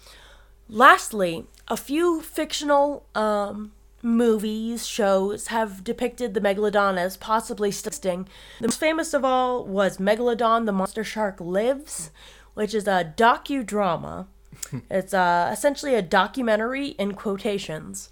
Lastly, 0.66 1.44
a 1.68 1.76
few 1.76 2.22
fictional 2.22 3.04
um, 3.14 3.72
movies, 4.02 4.87
shows 4.87 5.49
have 5.49 5.83
depicted 5.83 6.35
the 6.35 6.40
megalodon 6.40 6.99
as 6.99 7.17
possibly 7.17 7.71
still 7.71 7.88
existing. 7.88 8.28
The 8.61 8.69
most 8.69 8.81
famous 8.81 9.14
of 9.14 9.25
all 9.25 9.64
was 9.64 9.99
Megalodon 9.99 10.67
the 10.67 10.73
Monster 10.73 11.05
Shark 11.05 11.40
Lives, 11.40 12.11
which 12.55 12.75
is 12.75 12.87
a 12.87 13.12
docudrama. 13.17 14.26
it's 14.90 15.14
uh, 15.14 15.50
essentially 15.52 15.95
a 15.95 16.02
documentary 16.02 16.88
in 16.88 17.14
quotations 17.14 18.11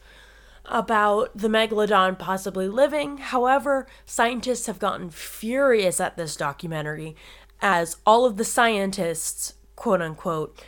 about 0.65 1.37
the 1.37 1.49
megalodon 1.49 2.19
possibly 2.19 2.69
living. 2.69 3.19
However, 3.19 3.87
scientists 4.05 4.67
have 4.67 4.79
gotten 4.79 5.11
furious 5.11 6.01
at 6.01 6.17
this 6.17 6.37
documentary 6.37 7.15
as 7.61 7.97
all 8.05 8.25
of 8.25 8.37
the 8.37 8.45
scientists, 8.45 9.55
quote 9.77 10.03
unquote, 10.03 10.61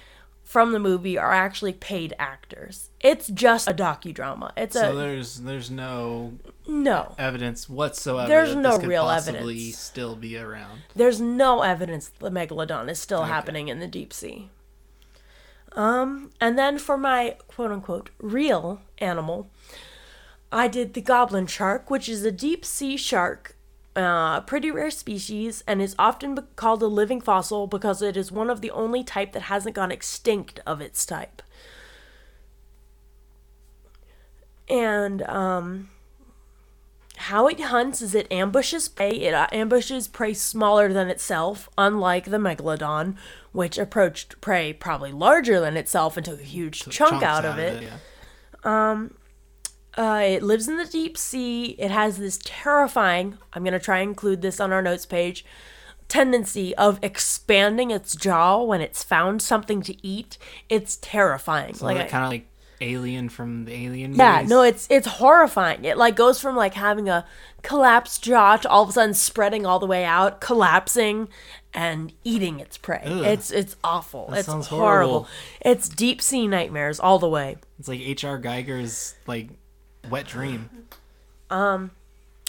from 0.48 0.72
the 0.72 0.78
movie 0.78 1.18
are 1.18 1.34
actually 1.34 1.74
paid 1.74 2.14
actors. 2.18 2.88
It's 3.00 3.28
just 3.28 3.68
a 3.68 3.74
docudrama. 3.74 4.52
It's 4.56 4.74
So 4.74 4.92
a 4.92 4.94
there's 4.94 5.40
there's 5.42 5.70
no 5.70 6.38
no. 6.66 7.14
evidence 7.18 7.68
whatsoever. 7.68 8.28
There's 8.28 8.54
that 8.54 8.62
no 8.62 8.78
real 8.78 9.02
possibly 9.02 9.40
evidence. 9.56 9.78
Still 9.78 10.16
be 10.16 10.38
around. 10.38 10.80
There's 10.96 11.20
no 11.20 11.60
evidence 11.60 12.08
the 12.08 12.30
megalodon 12.30 12.88
is 12.88 12.98
still 12.98 13.20
Okay. 13.20 13.28
happening 13.28 13.68
in 13.68 13.78
the 13.80 13.86
deep 13.86 14.10
sea. 14.10 14.48
Um, 15.72 16.30
and 16.40 16.58
then 16.58 16.78
for 16.78 16.96
my 16.96 17.36
quote 17.46 17.70
unquote 17.70 18.08
real 18.18 18.80
animal, 18.96 19.50
I 20.50 20.66
did 20.66 20.94
the 20.94 21.02
goblin 21.02 21.46
shark, 21.46 21.90
which 21.90 22.08
is 22.08 22.24
a 22.24 22.32
deep 22.32 22.64
sea 22.64 22.96
shark, 22.96 23.54
uh, 23.98 24.38
a 24.38 24.44
pretty 24.46 24.70
rare 24.70 24.90
species, 24.90 25.62
and 25.66 25.82
is 25.82 25.94
often 25.98 26.34
be- 26.34 26.42
called 26.56 26.82
a 26.82 26.86
living 26.86 27.20
fossil 27.20 27.66
because 27.66 28.00
it 28.00 28.16
is 28.16 28.32
one 28.32 28.48
of 28.50 28.60
the 28.60 28.70
only 28.70 29.02
type 29.04 29.32
that 29.32 29.42
hasn't 29.42 29.74
gone 29.74 29.90
extinct 29.90 30.60
of 30.66 30.80
its 30.80 31.04
type. 31.04 31.42
And 34.68 35.22
um, 35.22 35.90
how 37.16 37.48
it 37.48 37.60
hunts 37.60 38.00
is 38.00 38.14
it 38.14 38.30
ambushes 38.30 38.88
prey. 38.88 39.10
It 39.10 39.34
uh, 39.34 39.48
ambushes 39.50 40.08
prey 40.08 40.34
smaller 40.34 40.92
than 40.92 41.08
itself, 41.08 41.68
unlike 41.76 42.26
the 42.26 42.36
megalodon, 42.38 43.16
which 43.52 43.78
approached 43.78 44.40
prey 44.40 44.72
probably 44.72 45.10
larger 45.10 45.58
than 45.60 45.76
itself 45.76 46.16
and 46.16 46.24
took 46.24 46.40
a 46.40 46.44
huge 46.44 46.80
chunk 46.80 46.94
Chunks 46.94 47.24
out 47.24 47.44
of 47.44 47.58
it. 47.58 47.82
yeah. 47.82 48.98
Uh, 49.98 50.22
it 50.22 50.44
lives 50.44 50.68
in 50.68 50.76
the 50.76 50.84
deep 50.84 51.18
sea. 51.18 51.74
It 51.78 51.90
has 51.90 52.18
this 52.18 52.38
terrifying, 52.44 53.36
I'm 53.52 53.64
going 53.64 53.72
to 53.72 53.80
try 53.80 53.98
and 53.98 54.10
include 54.10 54.42
this 54.42 54.60
on 54.60 54.72
our 54.72 54.80
notes 54.80 55.04
page, 55.04 55.44
tendency 56.06 56.72
of 56.76 57.00
expanding 57.02 57.90
its 57.90 58.14
jaw 58.14 58.62
when 58.62 58.80
it's 58.80 59.02
found 59.02 59.42
something 59.42 59.82
to 59.82 60.06
eat. 60.06 60.38
It's 60.68 60.98
terrifying. 61.02 61.74
So 61.74 61.86
like, 61.86 62.08
kind 62.08 62.24
of 62.24 62.30
like 62.30 62.46
Alien 62.80 63.28
from 63.28 63.64
the 63.64 63.74
Alien. 63.74 64.14
yeah, 64.14 64.44
no, 64.46 64.62
it's 64.62 64.86
it's 64.88 65.06
horrifying. 65.06 65.84
It 65.84 65.98
like 65.98 66.14
goes 66.14 66.40
from 66.40 66.54
like 66.54 66.74
having 66.74 67.08
a 67.08 67.26
collapsed 67.62 68.22
jaw 68.22 68.56
to 68.56 68.68
all 68.68 68.84
of 68.84 68.90
a 68.90 68.92
sudden 68.92 69.14
spreading 69.14 69.66
all 69.66 69.80
the 69.80 69.86
way 69.86 70.04
out, 70.04 70.40
collapsing, 70.40 71.28
and 71.74 72.12
eating 72.22 72.60
its 72.60 72.78
prey. 72.78 73.02
Ugh. 73.04 73.24
It's 73.24 73.50
it's 73.50 73.74
awful. 73.82 74.32
it's 74.32 74.46
sounds 74.46 74.68
horrible. 74.68 75.10
horrible. 75.10 75.28
It's 75.60 75.88
deep 75.88 76.22
sea 76.22 76.46
nightmares 76.46 77.00
all 77.00 77.18
the 77.18 77.28
way. 77.28 77.56
It's 77.80 77.88
like 77.88 78.00
H.R. 78.00 78.38
Giger's 78.38 79.16
like 79.26 79.50
wet 80.10 80.26
dream. 80.26 80.70
Um, 81.50 81.90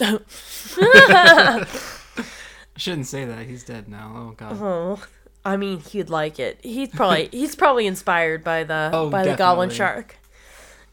shouldn't 2.76 3.06
say 3.06 3.24
that. 3.24 3.46
He's 3.46 3.64
dead 3.64 3.88
now. 3.88 4.12
Oh 4.16 4.34
god. 4.36 4.58
Oh, 4.60 5.02
I 5.44 5.56
mean, 5.56 5.80
he'd 5.80 6.10
like 6.10 6.38
it. 6.38 6.58
He's 6.62 6.88
probably 6.90 7.28
he's 7.32 7.54
probably 7.54 7.86
inspired 7.86 8.44
by 8.44 8.64
the 8.64 8.90
Oh, 8.92 9.10
by 9.10 9.24
the 9.24 9.36
goblin 9.36 9.70
shark. 9.70 10.16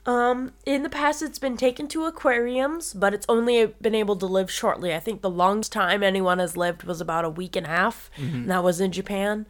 Um, 0.06 0.54
in 0.66 0.84
the 0.84 0.90
past, 0.90 1.22
it's 1.22 1.38
been 1.40 1.58
taken 1.58 1.90
to 1.90 2.06
aquariums, 2.06 2.94
but 2.94 3.14
it's 3.14 3.26
only 3.28 3.66
been 3.82 3.94
able 3.96 4.16
to 4.16 4.26
live 4.26 4.50
shortly. 4.50 4.96
I 4.96 5.02
think 5.02 5.22
the 5.22 5.30
longest 5.30 5.74
time 5.74 6.02
anyone 6.02 6.40
has 6.40 6.56
lived 6.56 6.84
was 6.84 7.02
about 7.02 7.26
a 7.26 7.30
week 7.30 7.58
and 7.58 7.66
a 7.66 7.70
half, 7.70 8.10
Mm-hmm. 8.18 8.36
and 8.38 8.50
that 8.52 8.64
was 8.64 8.80
in 8.80 8.94
Japan. 8.94 9.46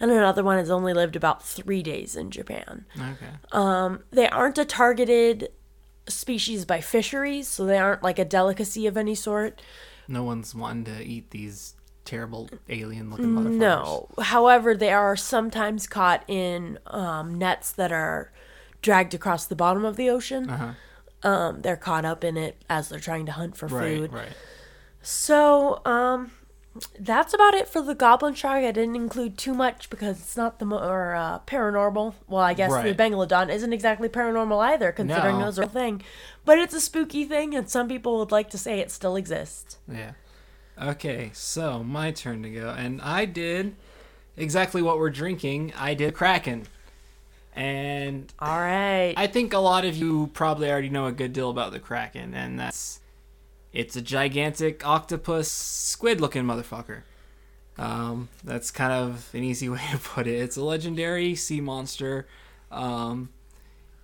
And 0.00 0.10
another 0.10 0.42
one 0.42 0.56
has 0.56 0.70
only 0.70 0.94
lived 0.94 1.14
about 1.14 1.44
three 1.44 1.82
days 1.82 2.16
in 2.16 2.30
Japan. 2.30 2.86
Okay. 2.96 3.32
Um, 3.52 4.04
they 4.10 4.28
aren't 4.28 4.56
a 4.56 4.64
targeted 4.64 5.50
species 6.08 6.64
by 6.64 6.80
fisheries, 6.80 7.48
so 7.48 7.64
they 7.66 7.78
aren't 7.78 8.02
like 8.02 8.18
a 8.18 8.24
delicacy 8.24 8.86
of 8.86 8.96
any 8.96 9.14
sort. 9.14 9.60
No 10.08 10.22
one's 10.22 10.54
wanting 10.54 10.84
to 10.84 11.02
eat 11.02 11.30
these 11.30 11.74
terrible 12.04 12.48
alien-looking 12.68 13.26
motherfuckers. 13.26 13.56
No. 13.56 14.08
However, 14.20 14.74
they 14.74 14.90
are 14.92 15.14
sometimes 15.16 15.86
caught 15.86 16.24
in 16.26 16.78
um, 16.86 17.36
nets 17.36 17.72
that 17.72 17.92
are 17.92 18.32
dragged 18.80 19.12
across 19.12 19.44
the 19.44 19.56
bottom 19.56 19.84
of 19.84 19.96
the 19.96 20.08
ocean. 20.08 20.48
Uh-huh. 20.48 21.28
Um, 21.28 21.60
they're 21.62 21.76
caught 21.76 22.04
up 22.04 22.24
in 22.24 22.36
it 22.36 22.62
as 22.70 22.88
they're 22.88 23.00
trying 23.00 23.26
to 23.26 23.32
hunt 23.32 23.56
for 23.56 23.66
Right. 23.66 23.98
food. 23.98 24.12
Right. 24.12 24.32
So, 25.02 25.80
um, 25.84 26.30
that's 26.98 27.32
about 27.34 27.54
it 27.54 27.68
for 27.68 27.80
the 27.82 27.94
goblin 27.94 28.34
shark. 28.34 28.64
I 28.64 28.72
didn't 28.72 28.96
include 28.96 29.38
too 29.38 29.54
much 29.54 29.88
because 29.90 30.18
it's 30.20 30.36
not 30.36 30.58
the 30.58 30.64
more 30.64 31.14
uh, 31.14 31.38
paranormal. 31.40 32.14
Well, 32.28 32.42
I 32.42 32.54
guess 32.54 32.70
Right. 32.70 32.96
the 32.96 33.02
megalodon 33.02 33.50
isn't 33.50 33.72
exactly 33.72 34.08
paranormal 34.08 34.62
either, 34.64 34.92
considering 34.92 35.38
No. 35.38 35.46
those 35.46 35.58
are 35.58 35.62
a 35.64 35.68
thing. 35.68 36.02
But 36.44 36.58
it's 36.58 36.74
a 36.74 36.80
spooky 36.80 37.24
thing, 37.24 37.54
and 37.54 37.68
some 37.68 37.88
people 37.88 38.18
would 38.18 38.32
like 38.32 38.50
to 38.50 38.58
say 38.58 38.80
it 38.80 38.90
still 38.90 39.16
exists. 39.16 39.78
Yeah. 39.90 40.12
Okay, 40.80 41.30
so 41.32 41.82
my 41.82 42.10
turn 42.12 42.42
to 42.44 42.50
go, 42.50 42.70
and 42.70 43.00
I 43.02 43.24
did 43.24 43.74
exactly 44.36 44.80
what 44.82 44.98
we're 44.98 45.10
drinking. 45.10 45.72
I 45.76 45.94
did 45.94 46.14
Kraken, 46.14 46.66
and 47.54 48.32
All 48.38 48.60
right. 48.60 49.14
I 49.16 49.26
think 49.26 49.52
a 49.52 49.58
lot 49.58 49.84
of 49.84 49.96
you 49.96 50.30
probably 50.34 50.70
already 50.70 50.88
know 50.90 51.06
a 51.06 51.12
good 51.12 51.32
deal 51.32 51.50
about 51.50 51.72
the 51.72 51.80
Kraken, 51.80 52.34
and 52.34 52.58
that's 52.58 53.00
it's 53.72 53.96
a 53.96 54.02
gigantic 54.02 54.86
octopus 54.86 55.50
squid 55.50 56.20
looking 56.20 56.44
motherfucker. 56.44 57.02
Um, 57.76 58.28
that's 58.42 58.70
kind 58.70 58.92
of 58.92 59.28
an 59.32 59.44
easy 59.44 59.68
way 59.68 59.80
to 59.92 59.98
put 59.98 60.26
it. 60.26 60.34
It's 60.34 60.56
a 60.56 60.64
legendary 60.64 61.34
sea 61.34 61.60
monster. 61.60 62.26
Um, 62.70 63.30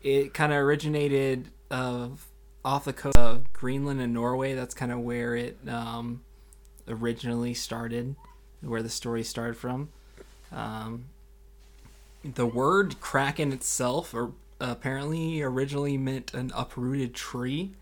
it 0.02 0.34
kind 0.34 0.52
of 0.52 0.58
originated 0.58 1.48
uh, 1.70 2.08
off 2.64 2.84
the 2.84 2.92
coast 2.92 3.16
of 3.16 3.52
Greenland 3.52 4.00
and 4.00 4.12
Norway. 4.12 4.54
That's 4.54 4.74
kind 4.74 4.92
of 4.92 5.00
where 5.00 5.34
it 5.34 5.58
um, 5.68 6.22
originally 6.86 7.54
started, 7.54 8.14
where 8.60 8.82
the 8.82 8.90
story 8.90 9.24
started 9.24 9.56
from. 9.56 9.88
Um, 10.52 11.06
the 12.22 12.46
word 12.46 13.00
kraken 13.00 13.52
itself 13.52 14.14
or, 14.14 14.32
apparently 14.60 15.42
originally 15.42 15.98
meant 15.98 16.32
an 16.32 16.52
uprooted 16.54 17.12
tree 17.14 17.72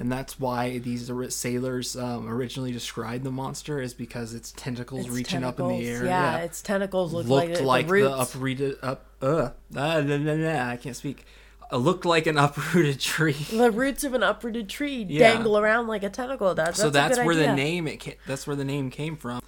and 0.00 0.10
that's 0.10 0.40
why 0.40 0.78
these 0.78 1.10
sailors 1.28 1.94
um, 1.94 2.26
originally 2.26 2.72
described 2.72 3.22
the 3.22 3.30
monster 3.30 3.82
is 3.82 3.92
because 3.92 4.32
its 4.32 4.50
tentacles 4.52 5.04
Its 5.06 5.14
reaching 5.14 5.44
up 5.44 5.60
in 5.60 5.68
the 5.68 5.86
air. 5.86 6.06
Yeah, 6.06 6.38
its 6.38 6.62
tentacles 6.62 7.12
look 7.12 7.26
looked 7.26 7.60
like, 7.60 7.86
like, 7.86 7.86
the, 7.86 8.08
the 8.08 8.18
uprooted 8.18 8.78
up 8.82 9.04
uh 9.20 9.50
ah, 9.76 10.00
nah, 10.00 10.00
nah, 10.00 10.34
nah, 10.36 10.68
I 10.70 10.78
can't 10.78 10.96
speak. 10.96 11.26
Uh, 11.70 11.76
looked 11.76 12.06
like 12.06 12.26
an 12.26 12.38
uprooted 12.46 12.98
tree. 12.98 13.34
The 13.50 13.70
roots 13.70 14.02
of 14.02 14.14
an 14.14 14.22
uprooted 14.22 14.70
tree 14.70 15.04
Yeah. 15.06 15.34
dangle 15.34 15.58
around 15.58 15.86
like 15.86 16.02
a 16.02 16.08
tentacle 16.08 16.54
does. 16.54 16.76
so 16.76 16.88
a 16.88 16.90
that's 16.90 17.18
where 17.18 17.34
the 17.36 17.54
name 17.54 17.86
it 17.86 18.02
ca- 18.02 18.16
that's 18.26 18.46
where 18.46 18.56
the 18.56 18.64
name 18.64 18.90
came 18.90 19.16
from. 19.16 19.42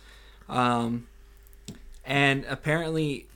Um 0.51 1.07
and 2.05 2.45
apparently 2.45 3.27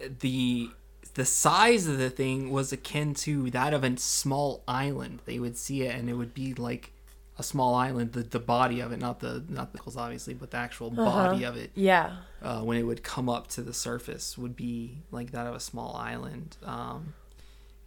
the 0.00 0.70
the 1.18 1.24
size 1.24 1.86
of 1.88 1.98
the 1.98 2.10
thing 2.10 2.50
was 2.50 2.72
akin 2.72 3.12
to 3.12 3.50
that 3.50 3.74
of 3.74 3.82
a 3.84 3.96
small 3.96 4.62
island 4.68 5.20
they 5.24 5.38
would 5.38 5.56
see 5.56 5.82
it 5.82 5.92
and 5.96 6.08
it 6.08 6.14
would 6.14 6.32
be 6.32 6.54
like 6.54 6.92
a 7.38 7.42
small 7.42 7.74
island 7.74 8.12
the, 8.12 8.22
the 8.22 8.38
body 8.56 8.78
of 8.80 8.92
it 8.92 8.98
not 8.98 9.18
the 9.20 9.42
not 9.48 9.72
the 9.72 9.80
obviously 9.96 10.34
but 10.34 10.50
the 10.52 10.56
actual 10.56 10.88
Uh-huh. 10.96 11.04
body 11.28 11.42
of 11.44 11.56
it 11.56 11.70
Yeah. 11.74 12.08
uh, 12.42 12.60
when 12.62 12.76
it 12.78 12.84
would 12.84 13.02
come 13.02 13.28
up 13.28 13.48
to 13.54 13.62
the 13.62 13.74
surface 13.74 14.38
would 14.38 14.56
be 14.56 14.98
like 15.10 15.30
that 15.32 15.46
of 15.46 15.54
a 15.54 15.60
small 15.60 15.92
island. 15.96 16.56
Um, 16.64 17.14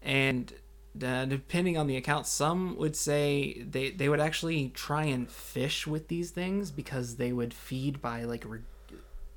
and 0.02 0.54
uh, 1.02 1.26
depending 1.26 1.78
on 1.78 1.88
the 1.88 1.96
account, 1.96 2.28
some 2.28 2.76
would 2.78 2.96
say 2.96 3.64
they, 3.76 3.92
they 3.92 4.10
would 4.10 4.20
actually 4.20 4.70
try 4.88 5.06
and 5.06 5.30
fish 5.30 5.88
with 5.88 6.08
these 6.10 6.32
things 6.32 6.70
because 6.72 7.16
they 7.16 7.32
would 7.32 7.54
feed 7.54 8.02
by 8.02 8.24
like 8.24 8.44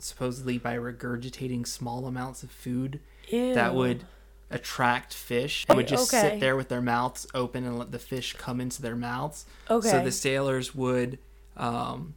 supposedly 0.05 0.59
by 0.59 0.77
regurgitating 0.77 1.67
small 1.67 2.07
amounts 2.07 2.43
of 2.43 2.51
food 2.51 3.01
that 3.31 3.75
would 3.75 4.05
attract 4.51 5.15
fish. 5.15 5.65
They 5.67 5.75
would 5.75 5.89
just 5.89 6.13
Okay. 6.13 6.31
sit 6.31 6.41
there 6.41 6.57
with 6.57 6.69
their 6.69 6.83
mouths 6.83 7.27
open 7.35 7.65
and 7.65 7.79
let 7.79 7.91
the 7.91 7.99
fish 7.99 8.35
come 8.35 8.61
into 8.61 8.83
their 8.83 8.97
mouths. 8.97 9.47
Okay. 9.71 9.89
So 9.89 10.01
the 10.01 10.13
sailors 10.13 10.75
would 10.75 11.19
um, 11.57 12.15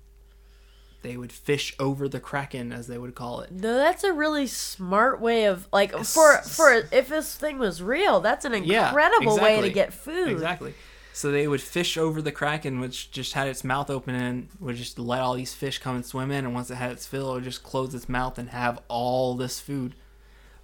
they 1.03 1.15
would 1.15 1.32
fish 1.32 1.75
over 1.79 2.10
the 2.10 2.20
kraken 2.20 2.74
as 2.74 2.88
they 2.88 2.98
would 2.98 3.15
call 3.15 3.39
it. 3.41 3.51
No, 3.51 3.77
that's 3.77 4.03
a 4.03 4.12
really 4.12 4.48
smart 4.48 5.22
way 5.22 5.46
of 5.46 5.67
like 5.72 5.96
for 6.03 6.38
for 6.41 6.84
if 6.91 7.08
this 7.08 7.36
thing 7.36 7.58
was 7.60 7.82
real, 7.82 8.20
that's 8.20 8.44
an 8.46 8.53
Yeah, 8.65 8.89
incredible 8.89 9.38
way 9.39 9.62
to 9.62 9.70
get 9.70 9.94
food. 9.94 10.29
Exactly. 10.29 10.74
So 11.17 11.31
they 11.31 11.47
would 11.47 11.62
fish 11.62 11.97
over 11.97 12.21
the 12.21 12.31
kraken, 12.31 12.79
which 12.79 13.09
just 13.09 13.33
had 13.33 13.47
its 13.47 13.63
mouth 13.63 13.89
open 13.89 14.13
and 14.13 14.50
would 14.59 14.75
just 14.75 15.00
let 15.00 15.19
all 15.19 15.33
these 15.33 15.51
fish 15.51 15.79
come 15.79 15.95
and 15.95 16.05
swim 16.05 16.29
in. 16.29 16.45
And 16.45 16.53
once 16.53 16.69
it 16.69 16.75
had 16.75 16.91
its 16.91 17.07
fill, 17.07 17.31
it 17.31 17.33
would 17.33 17.43
just 17.43 17.63
close 17.63 17.95
its 17.95 18.07
mouth 18.07 18.38
and 18.38 18.51
have 18.51 18.83
all 18.88 19.33
this 19.33 19.59
food. 19.59 19.95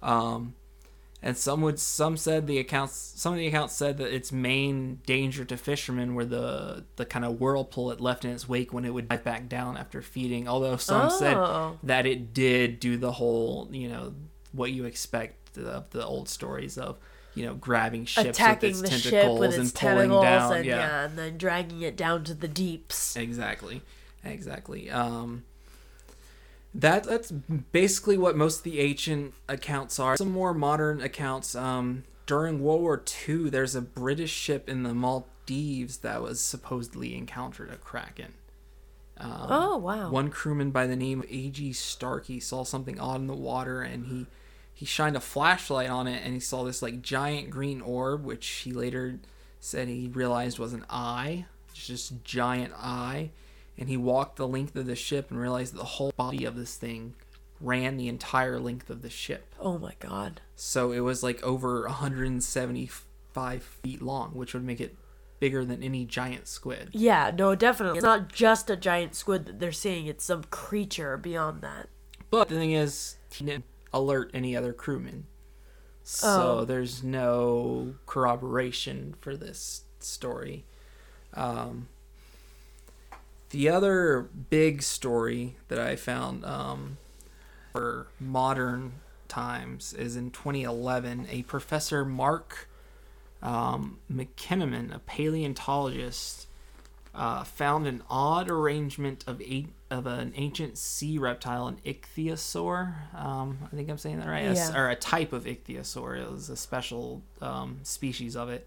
Um, 0.00 0.54
and 1.20 1.36
some 1.36 1.60
would 1.62 1.80
some 1.80 2.16
said 2.16 2.46
the 2.46 2.58
accounts 2.60 2.94
some 3.16 3.32
of 3.32 3.40
the 3.40 3.48
accounts 3.48 3.74
said 3.74 3.98
that 3.98 4.14
its 4.14 4.30
main 4.30 5.00
danger 5.06 5.44
to 5.44 5.56
fishermen 5.56 6.14
were 6.14 6.24
the 6.24 6.84
the 6.94 7.04
kind 7.04 7.24
of 7.24 7.40
whirlpool 7.40 7.90
it 7.90 8.00
left 8.00 8.24
in 8.24 8.30
its 8.30 8.48
wake 8.48 8.72
when 8.72 8.84
it 8.84 8.90
would 8.90 9.08
dive 9.08 9.24
back 9.24 9.48
down 9.48 9.76
after 9.76 10.02
feeding. 10.02 10.46
Although 10.46 10.76
some 10.76 11.08
Oh. 11.10 11.18
said 11.18 11.78
that 11.82 12.06
it 12.06 12.32
did 12.32 12.78
do 12.78 12.96
the 12.96 13.10
whole 13.10 13.68
you 13.72 13.88
know 13.88 14.14
what 14.52 14.70
you 14.70 14.84
expect 14.84 15.58
of 15.58 15.90
the 15.90 16.06
old 16.06 16.28
stories 16.28 16.78
of 16.78 16.96
you 17.34 17.44
know 17.44 17.54
grabbing 17.54 18.04
ships 18.04 18.28
Attacking 18.28 18.72
with 18.72 18.80
the 18.82 18.94
its 18.94 19.02
ship 19.02 19.10
tentacles 19.12 19.40
with 19.40 19.50
its 19.50 19.58
and 19.58 19.74
pulling 19.74 20.10
down. 20.10 20.52
and 20.52 20.64
yeah. 20.64 20.76
yeah. 20.76 21.04
and 21.04 21.18
then 21.18 21.36
dragging 21.36 21.82
it 21.82 21.96
down 21.96 22.24
to 22.24 22.34
the 22.34 22.48
deeps. 22.48 23.16
Exactly, 23.16 23.82
exactly. 24.24 24.90
Um, 24.90 25.44
that 26.74 27.04
that's 27.04 27.30
basically 27.30 28.18
what 28.18 28.36
most 28.36 28.58
of 28.58 28.64
the 28.64 28.80
ancient 28.80 29.34
accounts 29.48 29.98
are. 29.98 30.16
Some 30.16 30.32
more 30.32 30.54
modern 30.54 31.00
accounts. 31.00 31.54
Um, 31.54 32.04
during 32.26 32.62
World 32.62 32.80
War 32.80 33.02
II, 33.28 33.50
there's 33.50 33.74
a 33.74 33.82
British 33.82 34.32
ship 34.32 34.68
in 34.68 34.82
the 34.82 34.94
Maldives 34.94 35.98
that 35.98 36.22
was 36.22 36.40
supposedly 36.40 37.14
encountered 37.16 37.70
a 37.70 37.76
kraken. 37.76 38.34
Um, 39.18 39.46
Oh 39.48 39.76
wow. 39.76 40.10
One 40.10 40.30
crewman 40.30 40.70
by 40.70 40.86
the 40.86 40.96
name 40.96 41.20
of 41.20 41.26
A.G. 41.30 41.72
Starkey 41.74 42.40
saw 42.40 42.64
something 42.64 42.98
odd 42.98 43.20
in 43.20 43.26
the 43.26 43.34
water, 43.34 43.82
and 43.82 44.06
he 44.06 44.26
he 44.74 44.84
shined 44.84 45.16
a 45.16 45.20
flashlight 45.20 45.88
on 45.88 46.06
it, 46.06 46.22
and 46.24 46.34
he 46.34 46.40
saw 46.40 46.64
this 46.64 46.82
like 46.82 47.00
giant 47.00 47.50
green 47.50 47.80
orb, 47.80 48.24
which 48.24 48.46
he 48.46 48.72
later 48.72 49.20
said 49.60 49.88
he 49.88 50.10
realized 50.12 50.58
was 50.58 50.72
an 50.72 50.84
eye, 50.90 51.46
it's 51.70 51.86
just 51.86 52.10
a 52.10 52.14
giant 52.16 52.72
eye. 52.76 53.30
And 53.78 53.88
he 53.88 53.96
walked 53.96 54.36
the 54.36 54.46
length 54.46 54.76
of 54.76 54.86
the 54.86 54.94
ship 54.94 55.30
and 55.30 55.40
realized 55.40 55.74
that 55.74 55.78
the 55.78 55.84
whole 55.84 56.12
body 56.16 56.44
of 56.44 56.54
this 56.54 56.76
thing 56.76 57.14
ran 57.60 57.96
the 57.96 58.08
entire 58.08 58.60
length 58.60 58.88
of 58.90 59.02
the 59.02 59.10
ship. 59.10 59.54
oh 59.58 59.78
my 59.78 59.94
god. 59.98 60.40
So 60.54 60.92
it 60.92 61.00
was 61.00 61.22
like 61.22 61.42
over 61.42 61.82
175 61.82 63.62
feet 63.62 64.02
long, 64.02 64.30
which 64.30 64.54
would 64.54 64.64
make 64.64 64.80
it 64.80 64.96
bigger 65.40 65.64
than 65.64 65.82
any 65.82 66.04
giant 66.04 66.46
squid. 66.46 66.90
Yeah, 66.92 67.32
no, 67.36 67.54
definitely. 67.54 67.98
It's 67.98 68.04
not 68.04 68.32
just 68.32 68.70
a 68.70 68.76
giant 68.76 69.14
squid 69.14 69.46
that 69.46 69.58
they're 69.60 69.72
seeing, 69.72 70.06
it's 70.06 70.24
some 70.24 70.44
creature 70.44 71.16
beyond 71.16 71.62
that. 71.62 71.88
But 72.30 72.48
the 72.48 72.56
thing 72.56 72.72
is, 72.72 73.16
he 73.32 73.44
didn't 73.44 73.64
alert 73.94 74.30
any 74.34 74.54
other 74.56 74.72
crewmen. 74.74 75.26
So 76.02 76.58
Oh. 76.60 76.64
there's 76.66 77.02
no 77.02 77.94
corroboration 78.04 79.14
for 79.22 79.36
this 79.36 79.84
story. 80.00 80.64
Um, 81.32 81.88
the 83.50 83.68
other 83.70 84.28
big 84.50 84.82
story 84.82 85.56
that 85.68 85.78
I 85.78 85.96
found 85.96 86.44
um, 86.44 86.98
for 87.72 88.08
modern 88.20 88.94
times 89.28 89.92
is 89.94 90.16
in 90.16 90.30
2011. 90.30 91.26
A 91.30 91.42
professor, 91.44 92.04
Mark 92.04 92.68
um, 93.42 93.98
McKinnon, 94.12 94.94
a 94.94 94.98
paleontologist, 94.98 96.46
uh, 97.14 97.44
found 97.44 97.86
an 97.86 98.02
odd 98.10 98.50
arrangement 98.50 99.22
of 99.26 99.40
eight 99.40 99.68
of 99.94 100.06
an 100.06 100.32
ancient 100.36 100.76
sea 100.76 101.18
reptile, 101.18 101.66
an 101.68 101.78
ichthyosaur. 101.86 103.14
Um, 103.14 103.58
I 103.72 103.74
think 103.76 103.88
I'm 103.88 103.98
saying 103.98 104.18
that 104.18 104.28
right. 104.28 104.44
A 104.46 104.54
Yeah. 104.54 104.76
or 104.78 104.90
a 104.90 104.96
type 104.96 105.32
of 105.32 105.44
ichthyosaur. 105.44 106.20
It 106.20 106.30
was 106.30 106.48
a 106.50 106.56
special 106.56 107.22
um, 107.40 107.78
species 107.82 108.36
of 108.36 108.48
it, 108.50 108.66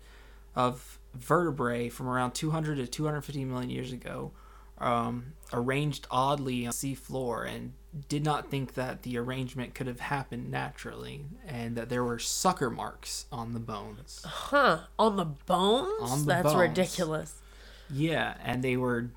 of 0.55 1.00
vertebrae 1.13 1.89
from 1.89 2.07
around 2.07 2.31
200 2.34 2.75
to 2.77 2.88
250 2.88 3.46
million 3.46 3.69
years 3.69 3.91
ago, 3.91 4.31
um, 4.79 5.34
arranged 5.53 6.07
oddly 6.12 6.65
on 6.65 6.69
the 6.72 6.74
sea 6.74 6.96
floor, 6.96 7.43
and 7.43 7.74
did 8.10 8.24
not 8.24 8.51
think 8.51 8.75
that 8.75 9.01
the 9.03 9.17
arrangement 9.17 9.74
could 9.74 9.88
have 9.88 10.00
happened 10.00 10.51
naturally, 10.51 11.25
and 11.48 11.75
that 11.75 11.89
there 11.89 12.03
were 12.03 12.19
sucker 12.19 12.69
marks 12.69 13.25
on 13.31 13.53
the 13.53 13.60
bones. 13.60 14.22
Huh. 14.25 14.81
On 15.00 15.15
the 15.15 15.25
bones? 15.25 16.11
On 16.11 16.20
the 16.20 16.25
That's 16.25 16.44
bones. 16.44 16.57
ridiculous. 16.57 17.33
Yeah, 17.90 18.35
and 18.44 18.63
they 18.63 18.77
were 18.77 19.09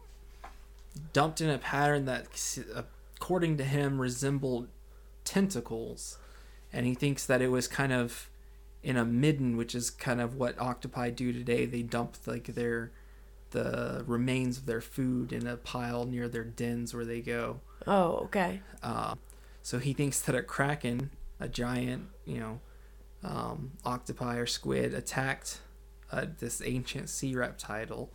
dumped 1.13 1.41
in 1.41 1.51
a 1.51 1.59
pattern 1.59 2.05
that, 2.07 2.27
according 2.75 3.57
to 3.59 3.65
him, 3.65 4.01
resembled 4.01 4.69
tentacles. 5.25 6.19
And 6.73 6.87
he 6.87 6.95
thinks 6.95 7.27
that 7.27 7.43
it 7.43 7.49
was 7.49 7.69
kind 7.69 7.93
of 7.93 8.31
in 8.83 8.97
a 8.97 9.05
midden, 9.05 9.57
which 9.57 9.75
is 9.75 9.91
kind 9.91 10.21
of 10.21 10.37
what 10.37 10.59
octopi 10.59 11.11
do 11.11 11.33
today. 11.33 11.67
They 11.67 11.83
dump 11.83 12.17
like 12.27 12.47
their 12.47 12.93
the 13.51 14.05
remains 14.07 14.59
of 14.59 14.67
their 14.67 14.81
food 14.81 15.33
in 15.33 15.47
a 15.47 15.57
pile 15.57 16.05
near 16.05 16.29
their 16.29 16.45
dens 16.45 16.95
where 16.95 17.05
they 17.05 17.21
go. 17.21 17.61
Oh, 17.87 18.13
okay. 18.25 18.61
Uh, 18.83 19.17
so 19.63 19.79
he 19.79 19.93
thinks 19.93 20.21
that 20.21 20.35
a 20.35 20.43
kraken, 20.43 21.11
a 21.41 21.49
giant, 21.49 22.09
you 22.25 22.39
know, 22.39 22.61
um, 23.25 23.73
octopi 23.85 24.37
or 24.37 24.47
squid, 24.47 24.95
attacked 24.95 25.61
uh, 26.13 26.27
this 26.39 26.63
ancient 26.65 27.09
sea 27.09 27.35
reptile, 27.35 28.11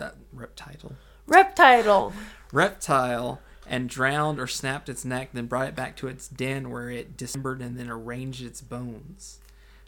uh, 0.00 0.10
reptile, 0.32 0.92
Reptile. 1.26 2.12
reptile, 2.52 3.40
and 3.66 3.88
drowned 3.88 4.38
or 4.40 4.46
snapped 4.46 4.88
its 4.88 5.04
neck, 5.04 5.30
then 5.32 5.46
brought 5.46 5.68
it 5.68 5.74
back 5.76 5.96
to 5.96 6.08
its 6.08 6.28
den 6.28 6.70
where 6.70 6.90
it 6.90 7.16
dismembered 7.16 7.60
and 7.60 7.78
then 7.78 7.90
arranged 7.90 8.42
its 8.42 8.60
bones. 8.60 9.38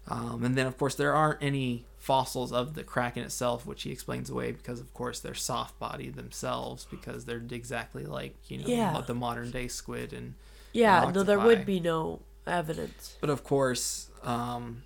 Um, 0.09 0.43
and 0.45 0.57
then, 0.57 0.67
of 0.67 0.77
course, 0.77 0.95
there 0.95 1.15
aren't 1.15 1.43
any 1.43 1.85
fossils 1.99 2.53
of 2.53 2.75
the 2.75 2.83
kraken 2.83 3.23
itself, 3.23 3.65
which 3.67 3.83
he 3.85 3.91
explains 3.93 4.29
away 4.31 4.51
because, 4.53 4.81
of 4.81 4.93
course, 4.95 5.21
they're 5.21 5.35
soft 5.35 5.79
bodied 5.79 6.15
themselves 6.15 6.87
because 6.91 7.25
they're 7.27 7.43
exactly 7.51 8.05
like 8.07 8.35
you 8.49 8.59
know 8.59 8.65
Yeah. 8.67 9.01
the 9.07 9.15
modern 9.15 9.51
day 9.51 9.69
squid 9.69 10.13
and 10.13 10.35
Yeah, 10.73 11.11
no, 11.15 11.23
there 11.23 11.39
would 11.39 11.65
be 11.67 11.79
no 11.81 12.21
evidence. 12.47 13.17
But 13.21 13.31
of 13.31 13.45
course, 13.45 14.09
um, 14.23 14.83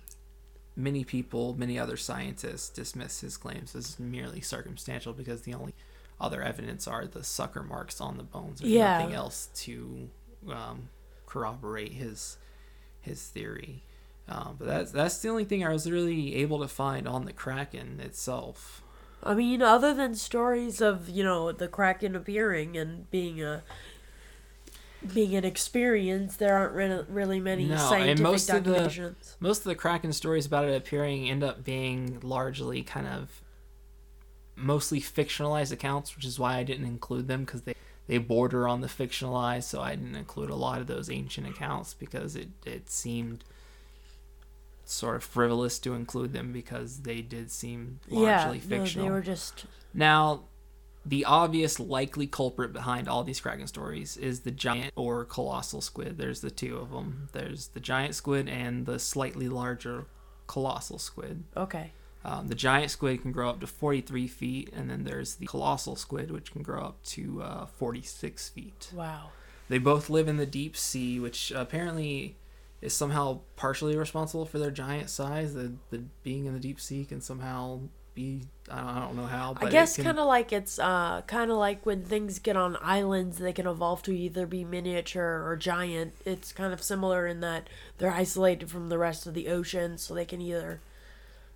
many 0.75 1.03
people, 1.03 1.55
many 1.57 1.79
other 1.79 1.97
scientists 1.97 2.69
dismiss 2.69 3.21
his 3.21 3.37
claims 3.37 3.75
as 3.75 3.99
merely 3.99 4.41
circumstantial 4.41 5.13
because 5.13 5.41
the 5.41 5.53
only 5.53 5.73
other 6.19 6.41
evidence 6.41 6.87
are 6.87 7.05
the 7.05 7.23
sucker 7.23 7.63
marks 7.63 7.99
on 8.01 8.17
the 8.17 8.23
bones. 8.23 8.59
There's 8.59 8.71
Yeah. 8.71 8.99
nothing 8.99 9.13
else 9.15 9.49
to 9.55 10.09
um, 10.49 10.89
corroborate 11.25 11.93
his 11.93 12.37
his 13.01 13.23
theory. 13.23 13.83
Um, 14.27 14.55
but 14.57 14.67
that's 14.67 14.91
that's 14.91 15.19
the 15.19 15.29
only 15.29 15.45
thing 15.45 15.63
I 15.65 15.69
was 15.71 15.89
really 15.89 16.35
able 16.35 16.59
to 16.59 16.67
find 16.67 17.07
on 17.07 17.25
the 17.25 17.33
kraken 17.33 17.99
itself. 17.99 18.81
I 19.23 19.33
mean, 19.33 19.61
other 19.61 19.93
than 19.93 20.13
stories 20.15 20.81
of, 20.81 21.09
you 21.09 21.23
know, 21.23 21.51
the 21.51 21.67
Kraken 21.67 22.15
appearing 22.15 22.77
and 22.77 23.09
being 23.09 23.41
a 23.41 23.63
being 25.13 25.35
an 25.35 25.45
experience, 25.45 26.35
there 26.37 26.55
aren't 26.57 26.73
re- 26.73 27.05
really 27.07 27.39
many 27.39 27.65
No, 27.65 27.73
and 27.73 27.81
scientific 27.81 28.23
most 28.23 28.49
of 28.49 28.63
the- 28.63 29.15
Most 29.39 29.59
of 29.59 29.63
the 29.65 29.75
kraken 29.75 30.13
stories 30.13 30.45
about 30.45 30.65
it 30.65 30.75
appearing 30.75 31.29
end 31.29 31.43
up 31.43 31.63
being 31.63 32.19
largely 32.21 32.81
kind 32.83 33.07
of 33.07 33.41
mostly 34.55 35.01
fictionalized 35.01 35.71
accounts, 35.71 36.15
which 36.15 36.25
is 36.25 36.39
why 36.39 36.57
I 36.57 36.63
didn't 36.63 36.85
include 36.85 37.27
them 37.27 37.43
because 37.45 37.61
they 37.63 37.75
they 38.07 38.17
border 38.19 38.67
on 38.67 38.81
the 38.81 38.87
fictionalized. 38.87 39.63
So 39.63 39.81
I 39.81 39.95
didn't 39.95 40.15
include 40.15 40.49
a 40.49 40.55
lot 40.55 40.79
of 40.79 40.87
those 40.87 41.09
ancient 41.09 41.47
accounts 41.47 41.93
because 41.93 42.35
it 42.35 42.49
it 42.65 42.89
seemed 42.89 43.43
sort 44.85 45.15
of 45.15 45.23
frivolous 45.23 45.79
to 45.79 45.93
include 45.95 46.31
them 46.31 46.51
because 46.53 46.99
they 47.01 47.21
did 47.21 47.51
seem 47.51 47.99
Yeah, 48.07 48.19
largely 48.45 48.59
no, 48.59 48.63
fictional. 48.83 49.05
they 49.07 49.11
were 49.11 49.21
just 49.21 49.65
Now, 49.93 50.43
the 51.05 51.25
obvious 51.25 51.79
likely 51.79 52.25
culprit 52.25 52.73
behind 52.73 53.07
all 53.07 53.23
these 53.23 53.39
Kraken 53.39 53.67
stories 53.67 54.17
is 54.17 54.39
the 54.41 54.51
giant 54.51 54.91
or 54.95 55.25
colossal 55.25 55.81
squid. 55.81 56.17
There's 56.17 56.41
the 56.41 56.49
two 56.49 56.77
of 56.77 56.91
them. 56.91 57.29
There's 57.31 57.67
the 57.67 57.79
giant 57.79 58.15
squid 58.15 58.49
and 58.49 58.85
the 58.85 58.97
slightly 58.97 59.47
larger 59.47 60.05
colossal 60.47 60.99
squid. 60.99 61.43
okay. 61.55 61.91
Um, 62.23 62.47
the 62.47 62.55
giant 62.55 62.89
squid 62.89 63.21
can 63.21 63.31
grow 63.31 63.51
up 63.51 63.59
to 63.59 63.67
43 63.67 64.27
feet, 64.27 64.71
and 64.75 64.89
then 64.89 65.03
there's 65.03 65.35
the 65.35 65.45
colossal 65.45 65.95
squid, 65.95 66.31
which 66.31 66.51
can 66.51 66.63
grow 66.63 66.81
up 66.81 67.03
to 67.03 67.43
uh, 67.43 67.65
46 67.67 68.49
feet. 68.49 68.89
Wow. 68.91 69.29
They 69.69 69.77
both 69.77 70.09
live 70.09 70.27
in 70.27 70.37
the 70.37 70.47
deep 70.47 70.75
sea, 70.75 71.19
which 71.19 71.51
apparently 71.51 72.35
is 72.81 72.93
somehow 72.93 73.41
partially 73.55 73.95
responsible 73.95 74.45
for 74.45 74.57
their 74.57 74.71
giant 74.71 75.11
size. 75.11 75.53
The, 75.53 75.73
the 75.91 75.99
being 76.23 76.45
in 76.45 76.53
the 76.53 76.59
deep 76.59 76.79
sea 76.79 77.05
can 77.05 77.21
somehow 77.21 77.81
be 78.15 78.41
I 78.71 78.99
don't, 78.99 79.15
know 79.15 79.25
how. 79.25 79.53
But 79.53 79.67
I 79.67 79.71
guess 79.71 79.95
kind 79.95 80.17
of 80.17 80.25
like 80.25 80.51
it's 80.51 80.79
uh 80.79 81.21
kind 81.27 81.51
of 81.51 81.57
like 81.57 81.85
when 81.85 82.03
things 82.03 82.39
get 82.39 82.57
on 82.57 82.77
islands, 82.81 83.37
they 83.37 83.53
can 83.53 83.67
evolve 83.67 84.01
to 84.03 84.11
either 84.11 84.47
be 84.47 84.63
miniature 84.63 85.43
or 85.45 85.55
giant. 85.55 86.13
It's 86.25 86.51
kind 86.51 86.73
of 86.73 86.81
similar 86.81 87.27
in 87.27 87.41
that 87.41 87.69
they're 87.99 88.11
isolated 88.11 88.71
from 88.71 88.89
the 88.89 88.97
rest 88.97 89.27
of 89.27 89.35
the 89.35 89.49
ocean, 89.49 89.97
so 89.99 90.15
they 90.15 90.25
can 90.25 90.41
either 90.41 90.79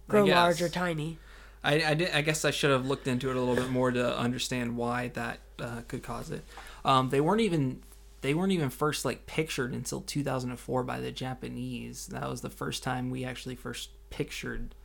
grow 0.08 0.26
large 0.26 0.62
or 0.62 0.69
tiny. 0.69 1.17
I, 1.63 1.84
I, 1.84 1.93
did, 1.93 2.12
I 2.12 2.22
guess 2.22 2.45
I 2.45 2.52
should 2.52 2.72
have 2.72 2.86
looked 2.86 3.08
into 3.08 3.30
it 3.30 3.36
a 3.36 3.39
little 3.39 3.56
bit 3.56 3.69
more 3.69 3.91
to 3.91 4.17
understand 4.17 4.78
why 4.78 5.10
that 5.10 5.39
uh, 5.60 5.82
could 5.88 6.04
cause 6.04 6.32
it. 6.32 6.43
Um, 6.86 7.10
they 7.10 7.19
weren't 7.19 7.41
even 7.41 7.82
they 8.22 8.34
weren't 8.34 8.52
even 8.52 8.69
first 8.69 9.06
like 9.06 9.26
pictured 9.26 9.74
until 9.74 10.02
2004 10.02 10.84
by 10.84 11.00
the 11.00 11.12
Japanese. 11.12 12.08
That 12.08 12.30
was 12.30 12.41
the 12.41 12.50
first 12.50 12.84
time 12.84 13.10
we 13.10 13.24
actually 13.24 13.56
first 13.56 13.89
pictured 14.10 14.76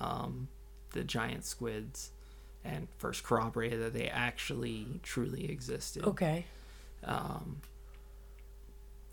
um, 0.00 0.48
the 0.94 1.04
giant 1.04 1.44
squids. 1.44 2.10
and 2.66 2.88
first 2.96 3.22
corroborated 3.22 3.78
that 3.82 3.92
they 3.92 4.08
actually 4.08 4.86
truly 5.02 5.50
existed. 5.50 6.02
Okay. 6.02 6.46
Um, 7.04 7.60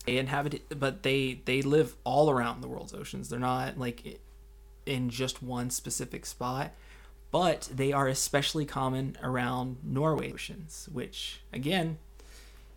they 0.05 0.17
inhabit, 0.17 0.53
it- 0.55 0.79
but 0.79 1.03
they 1.03 1.41
they 1.45 1.61
live 1.61 1.95
all 2.05 2.29
around 2.29 2.61
the 2.61 2.69
world's 2.69 2.93
oceans. 2.93 3.27
They're 3.27 3.39
not 3.39 3.77
like 3.77 4.21
in 4.85 5.09
just 5.09 5.43
one 5.43 5.69
specific 5.69 6.25
spot, 6.25 6.71
but 7.29 7.69
they 7.73 7.91
are 7.91 8.07
especially 8.07 8.65
common 8.65 9.17
around 9.21 9.77
Norway 9.83 10.31
oceans, 10.31 10.87
which 10.91 11.41
again, 11.51 11.97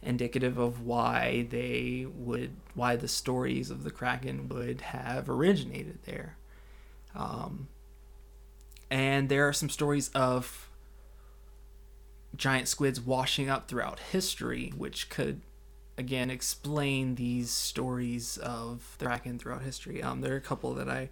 indicative 0.03 0.59
of 0.59 0.81
why 0.83 1.47
they 1.51 2.05
would 2.13 2.51
why 2.75 2.97
the 2.97 3.07
stories 3.09 3.71
of 3.71 3.85
the 3.85 3.93
kraken 3.93 4.49
would 4.49 4.81
have 4.81 5.31
originated 5.31 6.01
there. 6.05 6.37
Um, 7.15 7.69
and 8.91 9.29
there 9.29 9.47
are 9.49 9.53
some 9.53 9.69
stories 9.69 10.09
of 10.15 10.69
giant 12.37 12.69
squids 12.69 13.01
washing 13.01 13.49
up 13.49 13.69
throughout 13.69 13.99
history, 13.99 14.73
which 14.77 15.09
could 15.09 15.41
again 15.97 16.31
explain 16.31 17.15
these 17.15 17.51
stories 17.51 18.37
of 18.39 18.97
the 18.99 19.07
kraken 19.07 19.39
throughout 19.39 19.63
history. 19.63 20.03
Um, 20.03 20.21
there 20.21 20.35
are 20.35 20.39
a 20.39 20.41
couple 20.41 20.75
that 20.75 20.89
I 20.89 21.11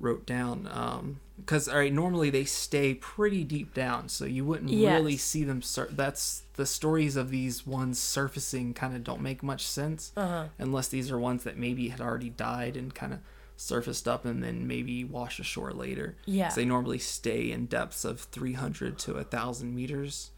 wrote 0.00 0.24
down 0.26 1.18
because 1.36 1.68
all 1.68 1.76
right, 1.78 1.92
normally 1.92 2.30
they 2.30 2.44
stay 2.44 2.94
pretty 2.94 3.44
deep 3.44 3.74
down, 3.74 4.08
so 4.08 4.24
you 4.24 4.44
wouldn't 4.44 4.70
really 4.98 5.16
see 5.16 5.44
them. 5.44 5.62
Sur- 5.62 5.88
that's 5.92 6.42
the 6.54 6.66
stories 6.66 7.16
of 7.16 7.30
these 7.30 7.66
ones 7.66 8.00
surfacing 8.00 8.74
kind 8.74 8.96
of 8.96 9.04
don't 9.04 9.20
make 9.20 9.42
much 9.42 9.66
sense 9.66 10.10
Uh-huh. 10.16 10.46
unless 10.58 10.88
these 10.88 11.10
are 11.10 11.18
ones 11.18 11.44
that 11.44 11.56
maybe 11.56 11.88
had 11.90 12.00
already 12.00 12.30
died 12.30 12.76
and 12.76 12.94
kind 12.94 13.12
of 13.12 13.18
surfaced 13.60 14.08
up 14.08 14.24
and 14.24 14.42
then 14.42 14.66
maybe 14.66 15.04
wash 15.04 15.38
ashore 15.38 15.72
later. 15.72 16.16
Yeah. 16.24 16.50
they 16.50 16.64
normally 16.64 16.98
stay 16.98 17.52
in 17.52 17.66
depths 17.66 18.04
of 18.04 18.20
300 18.20 18.98
to 19.00 19.14
1,000 19.14 19.74
meters, 19.74 20.30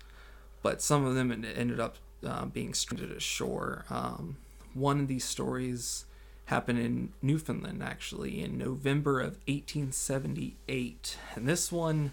but 0.61 0.83
some 0.83 1.07
of 1.07 1.15
them 1.15 1.31
ended 1.31 1.79
up 1.79 1.97
uh, 2.27 2.47
being 2.47 2.75
stranded 2.75 3.17
ashore. 3.17 3.85
Um, 3.91 4.39
one 4.75 5.01
of 5.01 5.09
these 5.09 5.25
stories 5.25 6.05
happened 6.47 6.81
in 6.81 7.13
Newfoundland, 7.23 7.83
actually, 7.83 8.43
in 8.43 8.59
November 8.59 9.21
of 9.21 9.39
1878. 9.47 11.17
And 11.37 11.49
this 11.49 11.71
one 11.71 12.13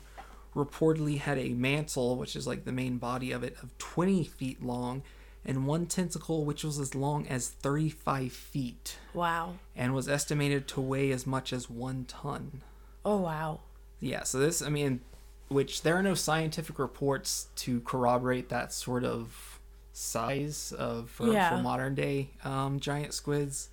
reportedly 0.55 1.17
had 1.17 1.39
a 1.39 1.49
mantle, 1.49 2.17
which 2.17 2.35
is 2.35 2.45
like 2.45 2.65
the 2.65 2.71
main 2.71 2.97
body 2.97 3.31
of 3.31 3.43
it, 3.43 3.55
of 3.63 3.75
20 3.79 4.23
feet 4.25 4.63
long, 4.63 5.01
and 5.49 5.65
one 5.65 5.85
tentacle, 5.87 6.45
which 6.45 6.63
was 6.63 6.77
as 6.79 6.93
long 6.95 7.27
as 7.27 7.49
35 7.49 8.31
feet, 8.31 8.97
Wow. 9.13 9.55
and 9.75 9.93
was 9.93 10.07
estimated 10.07 10.67
to 10.69 10.81
weigh 10.81 11.11
as 11.11 11.25
much 11.25 11.51
as 11.51 11.69
one 11.69 12.05
ton. 12.05 12.61
Oh 13.03 13.17
wow. 13.17 13.61
Yeah, 13.99 14.23
so 14.23 14.37
this, 14.39 14.61
I 14.61 14.69
mean, 14.69 15.01
which 15.49 15.81
there 15.81 15.95
are 15.97 16.03
no 16.03 16.13
scientific 16.13 16.77
reports 16.79 17.47
to 17.57 17.81
corroborate 17.81 18.49
that 18.49 18.71
sort 18.71 19.03
of 19.03 19.59
size 19.91 20.71
of 20.77 21.09
for, 21.09 21.27
Yeah. 21.33 21.49
for 21.57 21.63
modern 21.63 21.95
day 21.95 22.29
um, 22.43 22.79
giant 22.79 23.13
squids. 23.13 23.69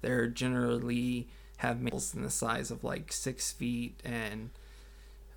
They're 0.00 0.28
generally 0.28 1.28
have 1.58 1.80
males 1.80 2.14
in 2.14 2.22
the 2.22 2.30
size 2.30 2.70
of 2.70 2.84
like 2.84 3.12
six 3.12 3.50
feet, 3.52 4.00
and 4.04 4.50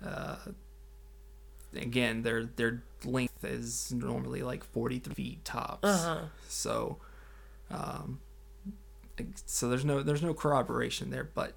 uh, 0.04 0.36
again, 1.74 2.22
their 2.22 2.44
their 2.44 2.82
length 3.04 3.44
is 3.44 3.92
normally 3.92 4.42
like 4.42 4.64
forty 4.64 4.98
three 4.98 5.14
feet 5.14 5.44
tops. 5.44 5.84
Uh-huh. 5.88 6.24
So, 6.48 6.98
um, 7.70 8.20
so 9.46 9.68
there's 9.68 9.84
no 9.84 10.02
there's 10.02 10.22
no 10.22 10.34
corroboration 10.34 11.10
there, 11.10 11.28
but 11.34 11.54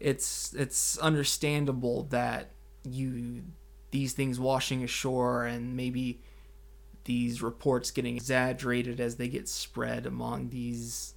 it's 0.00 0.52
it's 0.54 0.98
understandable 0.98 2.04
that 2.10 2.50
you 2.84 3.42
these 3.90 4.12
things 4.14 4.40
washing 4.40 4.82
ashore 4.82 5.44
and 5.44 5.76
maybe 5.76 6.20
these 7.04 7.42
reports 7.42 7.90
getting 7.90 8.16
exaggerated 8.16 9.00
as 9.00 9.16
they 9.16 9.28
get 9.28 9.48
spread 9.48 10.06
among 10.06 10.48
these 10.50 11.14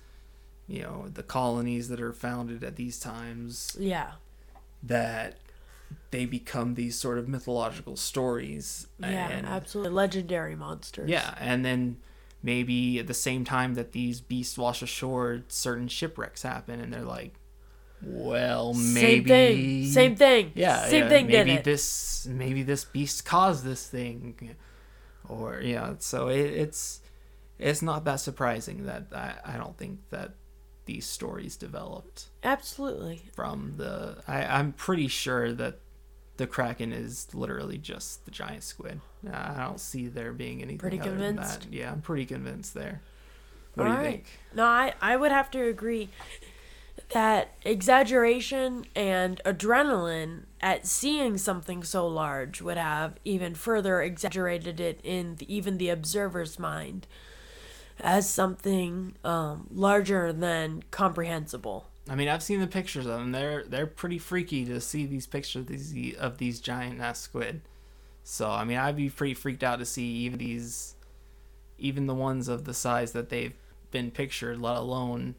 you 0.67 0.81
know 0.81 1.05
the 1.13 1.23
colonies 1.23 1.87
that 1.89 2.01
are 2.01 2.11
founded 2.13 2.63
at 2.63 2.75
these 2.75 2.99
times 2.99 3.75
Yeah. 3.79 4.11
that 4.83 5.37
they 6.11 6.25
become 6.25 6.75
these 6.75 6.97
sort 6.97 7.17
of 7.17 7.27
mythological 7.27 7.95
stories 7.95 8.87
Yeah, 8.99 9.29
and 9.29 9.45
absolutely. 9.45 9.91
Legendary 9.93 10.55
monsters. 10.55 11.09
yeah, 11.09 11.35
and 11.39 11.65
then 11.65 11.97
maybe 12.43 12.99
at 12.99 13.07
the 13.07 13.13
same 13.13 13.43
time 13.43 13.73
that 13.73 13.91
these 13.91 14.21
beasts 14.21 14.57
wash 14.57 14.81
ashore, 14.81 15.43
certain 15.47 15.87
shipwrecks 15.87 16.43
happen, 16.43 16.79
and 16.79 16.93
they're 16.93 17.01
like, 17.01 17.33
"Well, 18.01 18.73
maybe 18.73 18.83
Same 18.83 19.23
thing. 19.25 19.85
Same 19.91 20.15
thing. 20.15 20.51
yeah, 20.55 20.85
Same 20.87 21.03
yeah, 21.03 21.09
thing 21.09 21.27
maybe 21.27 21.57
this 21.57 22.25
maybe 22.29 22.63
this 22.63 22.85
beast 22.85 23.25
caused 23.25 23.63
this 23.63 23.87
thing, 23.87 24.55
or 25.27 25.59
yeah. 25.61 25.95
So 25.99 26.27
it, 26.27 26.45
it's 26.51 27.01
it's 27.57 27.81
not 27.81 28.03
that 28.05 28.19
surprising 28.19 28.85
that 28.85 29.07
I, 29.13 29.35
I 29.53 29.57
don't 29.57 29.77
think 29.77 29.99
that 30.11 30.33
these 30.85 31.05
stories 31.05 31.55
developed 31.55 32.25
Absolutely. 32.43 33.23
from 33.33 33.73
the. 33.77 34.17
I, 34.27 34.45
I'm 34.45 34.73
pretty 34.73 35.07
sure 35.07 35.51
that 35.53 35.79
the 36.37 36.47
kraken 36.47 36.91
is 36.91 37.33
literally 37.33 37.77
just 37.77 38.25
the 38.25 38.31
giant 38.31 38.63
squid. 38.63 38.99
I 39.31 39.63
don't 39.63 39.79
see 39.79 40.07
there 40.07 40.33
being 40.33 40.61
anything. 40.61 40.77
Pretty 40.77 40.99
other 40.99 41.11
than 41.11 41.37
convinced? 41.37 41.61
that. 41.61 41.73
Yeah, 41.73 41.91
I'm 41.91 42.01
pretty 42.01 42.25
convinced 42.25 42.73
there. 42.73 43.01
What 43.73 43.87
All 43.87 43.93
do 43.93 43.97
you 43.97 44.03
right. 44.05 44.13
think? 44.13 44.39
No, 44.53 44.65
I, 44.65 44.93
I 45.01 45.17
would 45.17 45.31
have 45.31 45.49
to 45.51 45.67
agree 45.67 46.09
that 47.11 47.55
exaggeration 47.63 48.85
and 48.95 49.41
adrenaline 49.45 50.43
at 50.61 50.87
seeing 50.87 51.37
something 51.37 51.83
so 51.83 52.07
large 52.07 52.61
would 52.61 52.77
have 52.77 53.15
even 53.25 53.53
further 53.53 54.01
exaggerated 54.01 54.79
it 54.79 54.99
in 55.03 55.35
the, 55.35 55.53
even 55.53 55.77
the 55.77 55.89
observer's 55.89 56.57
mind 56.57 57.07
as 57.99 58.29
something 58.29 59.15
um, 59.23 59.67
larger 59.71 60.33
than 60.33 60.83
comprehensible. 60.91 61.87
I 62.09 62.15
mean, 62.15 62.27
I've 62.27 62.43
seen 62.43 62.59
the 62.59 62.67
pictures 62.67 63.05
of 63.05 63.13
them. 63.13 63.31
They're 63.31 63.63
they're 63.63 63.87
pretty 63.87 64.19
freaky 64.19 64.65
to 64.65 64.79
see 64.79 65.05
these 65.05 65.25
pictures 65.25 65.61
of 65.61 65.67
these 65.67 66.15
of 66.15 66.37
these 66.37 66.59
giant 66.59 67.01
ass 67.01 67.19
squid. 67.19 67.61
So 68.23 68.49
I 68.49 68.63
mean, 68.63 68.77
I'd 68.77 68.95
be 68.95 69.09
pretty 69.09 69.33
freaked 69.33 69.63
out 69.63 69.79
to 69.79 69.85
see 69.85 70.05
even 70.05 70.39
these, 70.39 70.95
even 71.77 72.05
the 72.05 72.13
ones 72.13 72.47
of 72.47 72.65
the 72.65 72.73
size 72.73 73.11
that 73.13 73.29
they've 73.29 73.55
been 73.91 74.11
pictured, 74.11 74.61
let 74.61 74.77
alone 74.77 75.35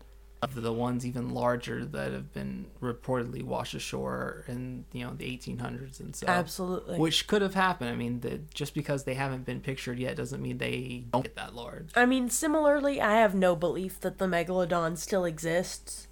of 0.54 0.62
the 0.62 0.72
ones 0.72 1.04
even 1.04 1.34
larger 1.34 1.84
that 1.84 2.12
have 2.12 2.32
been 2.32 2.66
reportedly 2.80 3.42
washed 3.42 3.74
ashore 3.74 4.44
in 4.48 4.84
you 4.92 5.04
know 5.04 5.12
the 5.14 5.24
1800s 5.24 6.00
and 6.00 6.14
so. 6.14 6.26
Absolutely. 6.26 6.98
Which 6.98 7.26
could 7.26 7.42
have 7.42 7.54
happened. 7.54 7.90
I 7.90 7.94
mean, 7.96 8.20
the, 8.20 8.38
just 8.54 8.74
because 8.74 9.04
they 9.04 9.14
haven't 9.14 9.44
been 9.44 9.60
pictured 9.60 9.98
yet 9.98 10.16
doesn't 10.16 10.40
mean 10.42 10.58
they 10.58 11.04
don't 11.12 11.22
get 11.22 11.36
that 11.36 11.54
large. 11.54 11.90
I 11.96 12.06
mean, 12.06 12.30
similarly, 12.30 13.00
I 13.00 13.14
have 13.16 13.34
no 13.34 13.56
belief 13.56 14.00
that 14.00 14.18
the 14.18 14.26
megalodon 14.26 14.96
still 14.98 15.24
exists. 15.24 16.08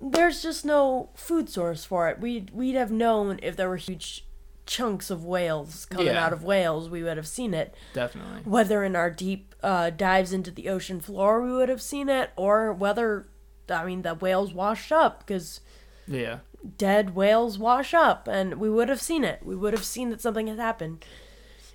There's 0.00 0.42
just 0.42 0.64
no 0.64 1.10
food 1.14 1.48
source 1.48 1.84
for 1.84 2.08
it. 2.08 2.20
We'd 2.20 2.50
we'd 2.50 2.74
have 2.74 2.90
known 2.90 3.38
if 3.42 3.56
there 3.56 3.68
were 3.68 3.76
huge 3.76 4.26
chunks 4.66 5.10
of 5.10 5.24
whales 5.24 5.84
coming 5.86 6.06
Yeah. 6.06 6.24
out 6.24 6.32
of 6.32 6.42
whales, 6.42 6.88
we 6.88 7.02
would 7.02 7.16
have 7.18 7.26
seen 7.28 7.52
it. 7.54 7.74
Definitely. 7.92 8.40
Whether 8.44 8.82
in 8.82 8.96
our 8.96 9.10
deep 9.10 9.54
uh, 9.62 9.90
dives 9.90 10.32
into 10.32 10.50
the 10.50 10.68
ocean 10.68 11.00
floor, 11.00 11.42
we 11.42 11.52
would 11.52 11.68
have 11.68 11.82
seen 11.82 12.08
it, 12.08 12.30
or 12.36 12.72
whether, 12.72 13.26
I 13.68 13.84
mean, 13.84 14.02
the 14.02 14.14
whales 14.14 14.52
washed 14.52 14.92
up 14.92 15.20
because 15.20 15.60
Yeah. 16.06 16.38
dead 16.78 17.14
whales 17.14 17.58
wash 17.58 17.94
up, 17.94 18.26
and 18.28 18.54
we 18.54 18.70
would 18.70 18.88
have 18.88 19.00
seen 19.00 19.24
it. 19.24 19.40
We 19.44 19.56
would 19.56 19.72
have 19.72 19.84
seen 19.84 20.10
that 20.10 20.20
something 20.20 20.46
had 20.46 20.58
happened. 20.58 21.04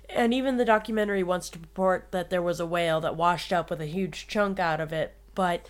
And 0.08 0.34
even 0.34 0.56
the 0.56 0.64
documentary 0.64 1.22
wants 1.22 1.48
to 1.50 1.58
purport 1.58 2.08
that 2.10 2.30
there 2.30 2.42
was 2.42 2.58
a 2.58 2.66
whale 2.66 3.00
that 3.00 3.14
washed 3.16 3.52
up 3.52 3.70
with 3.70 3.80
a 3.80 3.86
huge 3.86 4.26
chunk 4.26 4.58
out 4.58 4.80
of 4.80 4.92
it, 4.92 5.14
but 5.36 5.66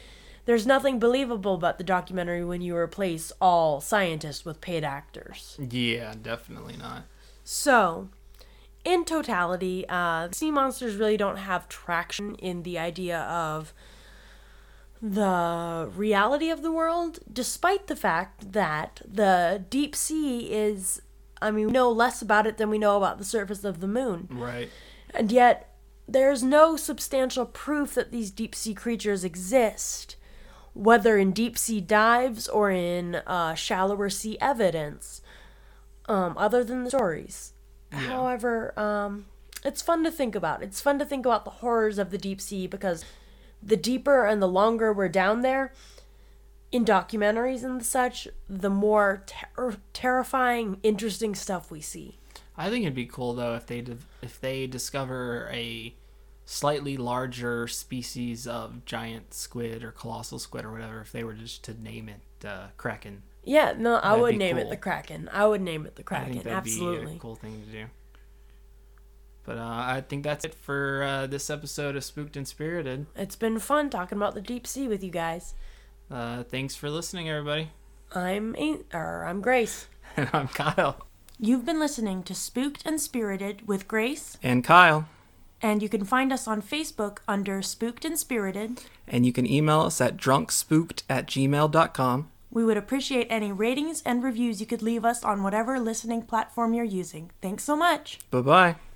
there's 0.46 0.66
nothing 0.66 0.98
believable 0.98 1.54
about 1.54 1.76
the 1.78 1.84
documentary 1.84 2.42
when 2.44 2.62
you 2.62 2.74
replace 2.74 3.30
all 3.40 3.80
scientists 3.80 4.44
with 4.44 4.60
paid 4.62 4.82
actors. 4.84 5.58
Yeah, 5.60 6.14
definitely 6.20 6.76
not. 6.78 7.02
So, 7.44 8.08
in 8.84 9.04
totality, 9.04 9.84
uh, 9.88 10.28
sea 10.32 10.50
monsters 10.50 10.96
really 10.96 11.18
don't 11.18 11.36
have 11.36 11.68
traction 11.68 12.34
in 12.36 12.62
the 12.62 12.78
idea 12.78 13.20
of 13.20 13.74
the 15.02 15.90
reality 15.94 16.50
of 16.50 16.62
the 16.62 16.72
world, 16.72 17.20
despite 17.32 17.86
the 17.86 17.96
fact 17.96 18.52
that 18.52 19.00
the 19.06 19.64
deep 19.70 19.96
sea 19.96 20.52
is, 20.52 21.00
I 21.40 21.50
mean, 21.50 21.66
we 21.66 21.72
know 21.72 21.90
less 21.90 22.20
about 22.20 22.46
it 22.46 22.58
than 22.58 22.70
we 22.70 22.78
know 22.78 22.96
about 22.96 23.18
the 23.18 23.24
surface 23.24 23.64
of 23.64 23.80
the 23.80 23.88
moon. 23.88 24.28
Right. 24.30 24.68
And 25.14 25.32
yet, 25.32 25.74
there's 26.06 26.42
no 26.42 26.76
substantial 26.76 27.46
proof 27.46 27.94
that 27.94 28.10
these 28.10 28.30
deep 28.30 28.54
sea 28.54 28.74
creatures 28.74 29.24
exist, 29.24 30.16
whether 30.74 31.16
in 31.16 31.32
deep 31.32 31.56
sea 31.56 31.80
dives 31.80 32.48
or 32.48 32.70
in 32.70 33.16
uh, 33.26 33.54
shallower 33.54 34.10
sea 34.10 34.36
evidence, 34.40 35.22
um, 36.06 36.34
other 36.36 36.62
than 36.62 36.84
the 36.84 36.90
stories. 36.90 37.52
However, 37.92 38.78
um, 38.78 39.26
it's 39.64 39.82
fun 39.82 40.04
to 40.04 40.10
think 40.10 40.34
about. 40.34 40.62
It's 40.62 40.80
fun 40.80 40.98
to 40.98 41.04
think 41.04 41.26
about 41.26 41.44
the 41.44 41.50
horrors 41.50 41.98
of 41.98 42.10
the 42.10 42.18
deep 42.18 42.40
sea 42.40 42.66
because 42.66 43.04
the 43.62 43.76
deeper 43.76 44.24
and 44.26 44.40
the 44.42 44.48
longer 44.48 44.92
we're 44.92 45.08
down 45.08 45.42
there, 45.42 45.72
in 46.72 46.84
documentaries 46.84 47.64
and 47.64 47.84
such, 47.84 48.28
the 48.48 48.70
more 48.70 49.24
ter- 49.26 49.76
terrifying, 49.92 50.78
interesting 50.82 51.34
stuff 51.34 51.70
we 51.70 51.80
see. 51.80 52.18
I 52.56 52.68
think 52.70 52.82
it'd 52.84 52.94
be 52.94 53.06
cool 53.06 53.32
though 53.34 53.54
if 53.54 53.66
they 53.66 53.84
if 54.22 54.40
they 54.40 54.66
discover 54.66 55.48
a 55.52 55.94
slightly 56.44 56.96
larger 56.96 57.66
species 57.68 58.46
of 58.46 58.84
giant 58.84 59.32
squid 59.34 59.82
or 59.84 59.92
colossal 59.92 60.38
squid 60.38 60.64
or 60.64 60.72
whatever. 60.72 61.00
If 61.00 61.12
they 61.12 61.24
were 61.24 61.32
just 61.34 61.62
to 61.64 61.80
name 61.80 62.08
it 62.08 62.46
uh, 62.46 62.66
kraken, 62.76 63.22
Yeah, 63.44 63.74
no, 63.78 63.96
I 63.96 64.16
would 64.16 64.36
name 64.36 64.58
it 64.58 64.68
the 64.68 64.76
Kraken. 64.76 65.28
I 65.32 65.46
would 65.46 65.60
name 65.60 65.86
it 65.86 65.94
the 65.96 66.02
I 66.02 66.04
Kraken. 66.04 66.32
think 66.32 66.44
that'd 66.44 66.58
Absolutely. 66.58 67.06
be 67.12 67.16
a 67.16 67.20
cool 67.20 67.36
thing 67.36 67.62
to 67.64 67.70
do. 67.72 67.84
But 69.50 69.58
uh, 69.58 69.64
I 69.66 70.04
think 70.08 70.22
that's 70.22 70.44
it 70.44 70.54
for 70.54 71.02
uh, 71.02 71.26
this 71.26 71.50
episode 71.50 71.96
of 71.96 72.04
Spooked 72.04 72.36
and 72.36 72.46
Spirited. 72.46 73.06
It's 73.16 73.34
been 73.34 73.58
fun 73.58 73.90
talking 73.90 74.16
about 74.16 74.34
the 74.36 74.40
deep 74.40 74.64
sea 74.64 74.86
with 74.86 75.02
you 75.02 75.10
guys. 75.10 75.54
Uh, 76.08 76.44
thanks 76.44 76.76
for 76.76 76.88
listening, 76.88 77.28
everybody. 77.28 77.72
I'm 78.14 78.54
An- 78.54 78.84
or 78.94 79.24
I'm 79.24 79.40
Grace. 79.40 79.88
And 80.16 80.30
I'm 80.32 80.46
Kyle. 80.46 81.04
You've 81.40 81.64
been 81.66 81.80
listening 81.80 82.22
to 82.24 82.32
Spooked 82.34 82.86
and 82.86 83.00
Spirited 83.00 83.66
with 83.66 83.88
Grace, 83.88 84.38
And 84.40 84.62
Kyle. 84.62 85.08
and 85.60 85.82
you 85.82 85.88
can 85.88 86.04
find 86.04 86.32
us 86.32 86.46
on 86.46 86.62
Facebook 86.62 87.18
under 87.26 87.60
Spooked 87.60 88.04
and 88.04 88.16
Spirited. 88.16 88.82
And 89.08 89.26
you 89.26 89.32
can 89.32 89.46
email 89.50 89.80
us 89.80 90.00
at 90.00 90.16
drunkspooked 90.16 91.02
at 91.10 91.26
gmail.com. 91.26 92.30
We 92.52 92.64
would 92.64 92.76
appreciate 92.76 93.26
any 93.28 93.50
ratings 93.50 94.00
and 94.06 94.22
reviews 94.22 94.60
you 94.60 94.66
could 94.66 94.80
leave 94.82 95.04
us 95.04 95.24
on 95.24 95.42
whatever 95.42 95.80
listening 95.80 96.22
platform 96.22 96.72
you're 96.72 96.84
using. 96.84 97.32
Thanks 97.42 97.64
so 97.64 97.74
much. 97.74 98.20
Bye 98.30 98.42
bye. 98.42 98.76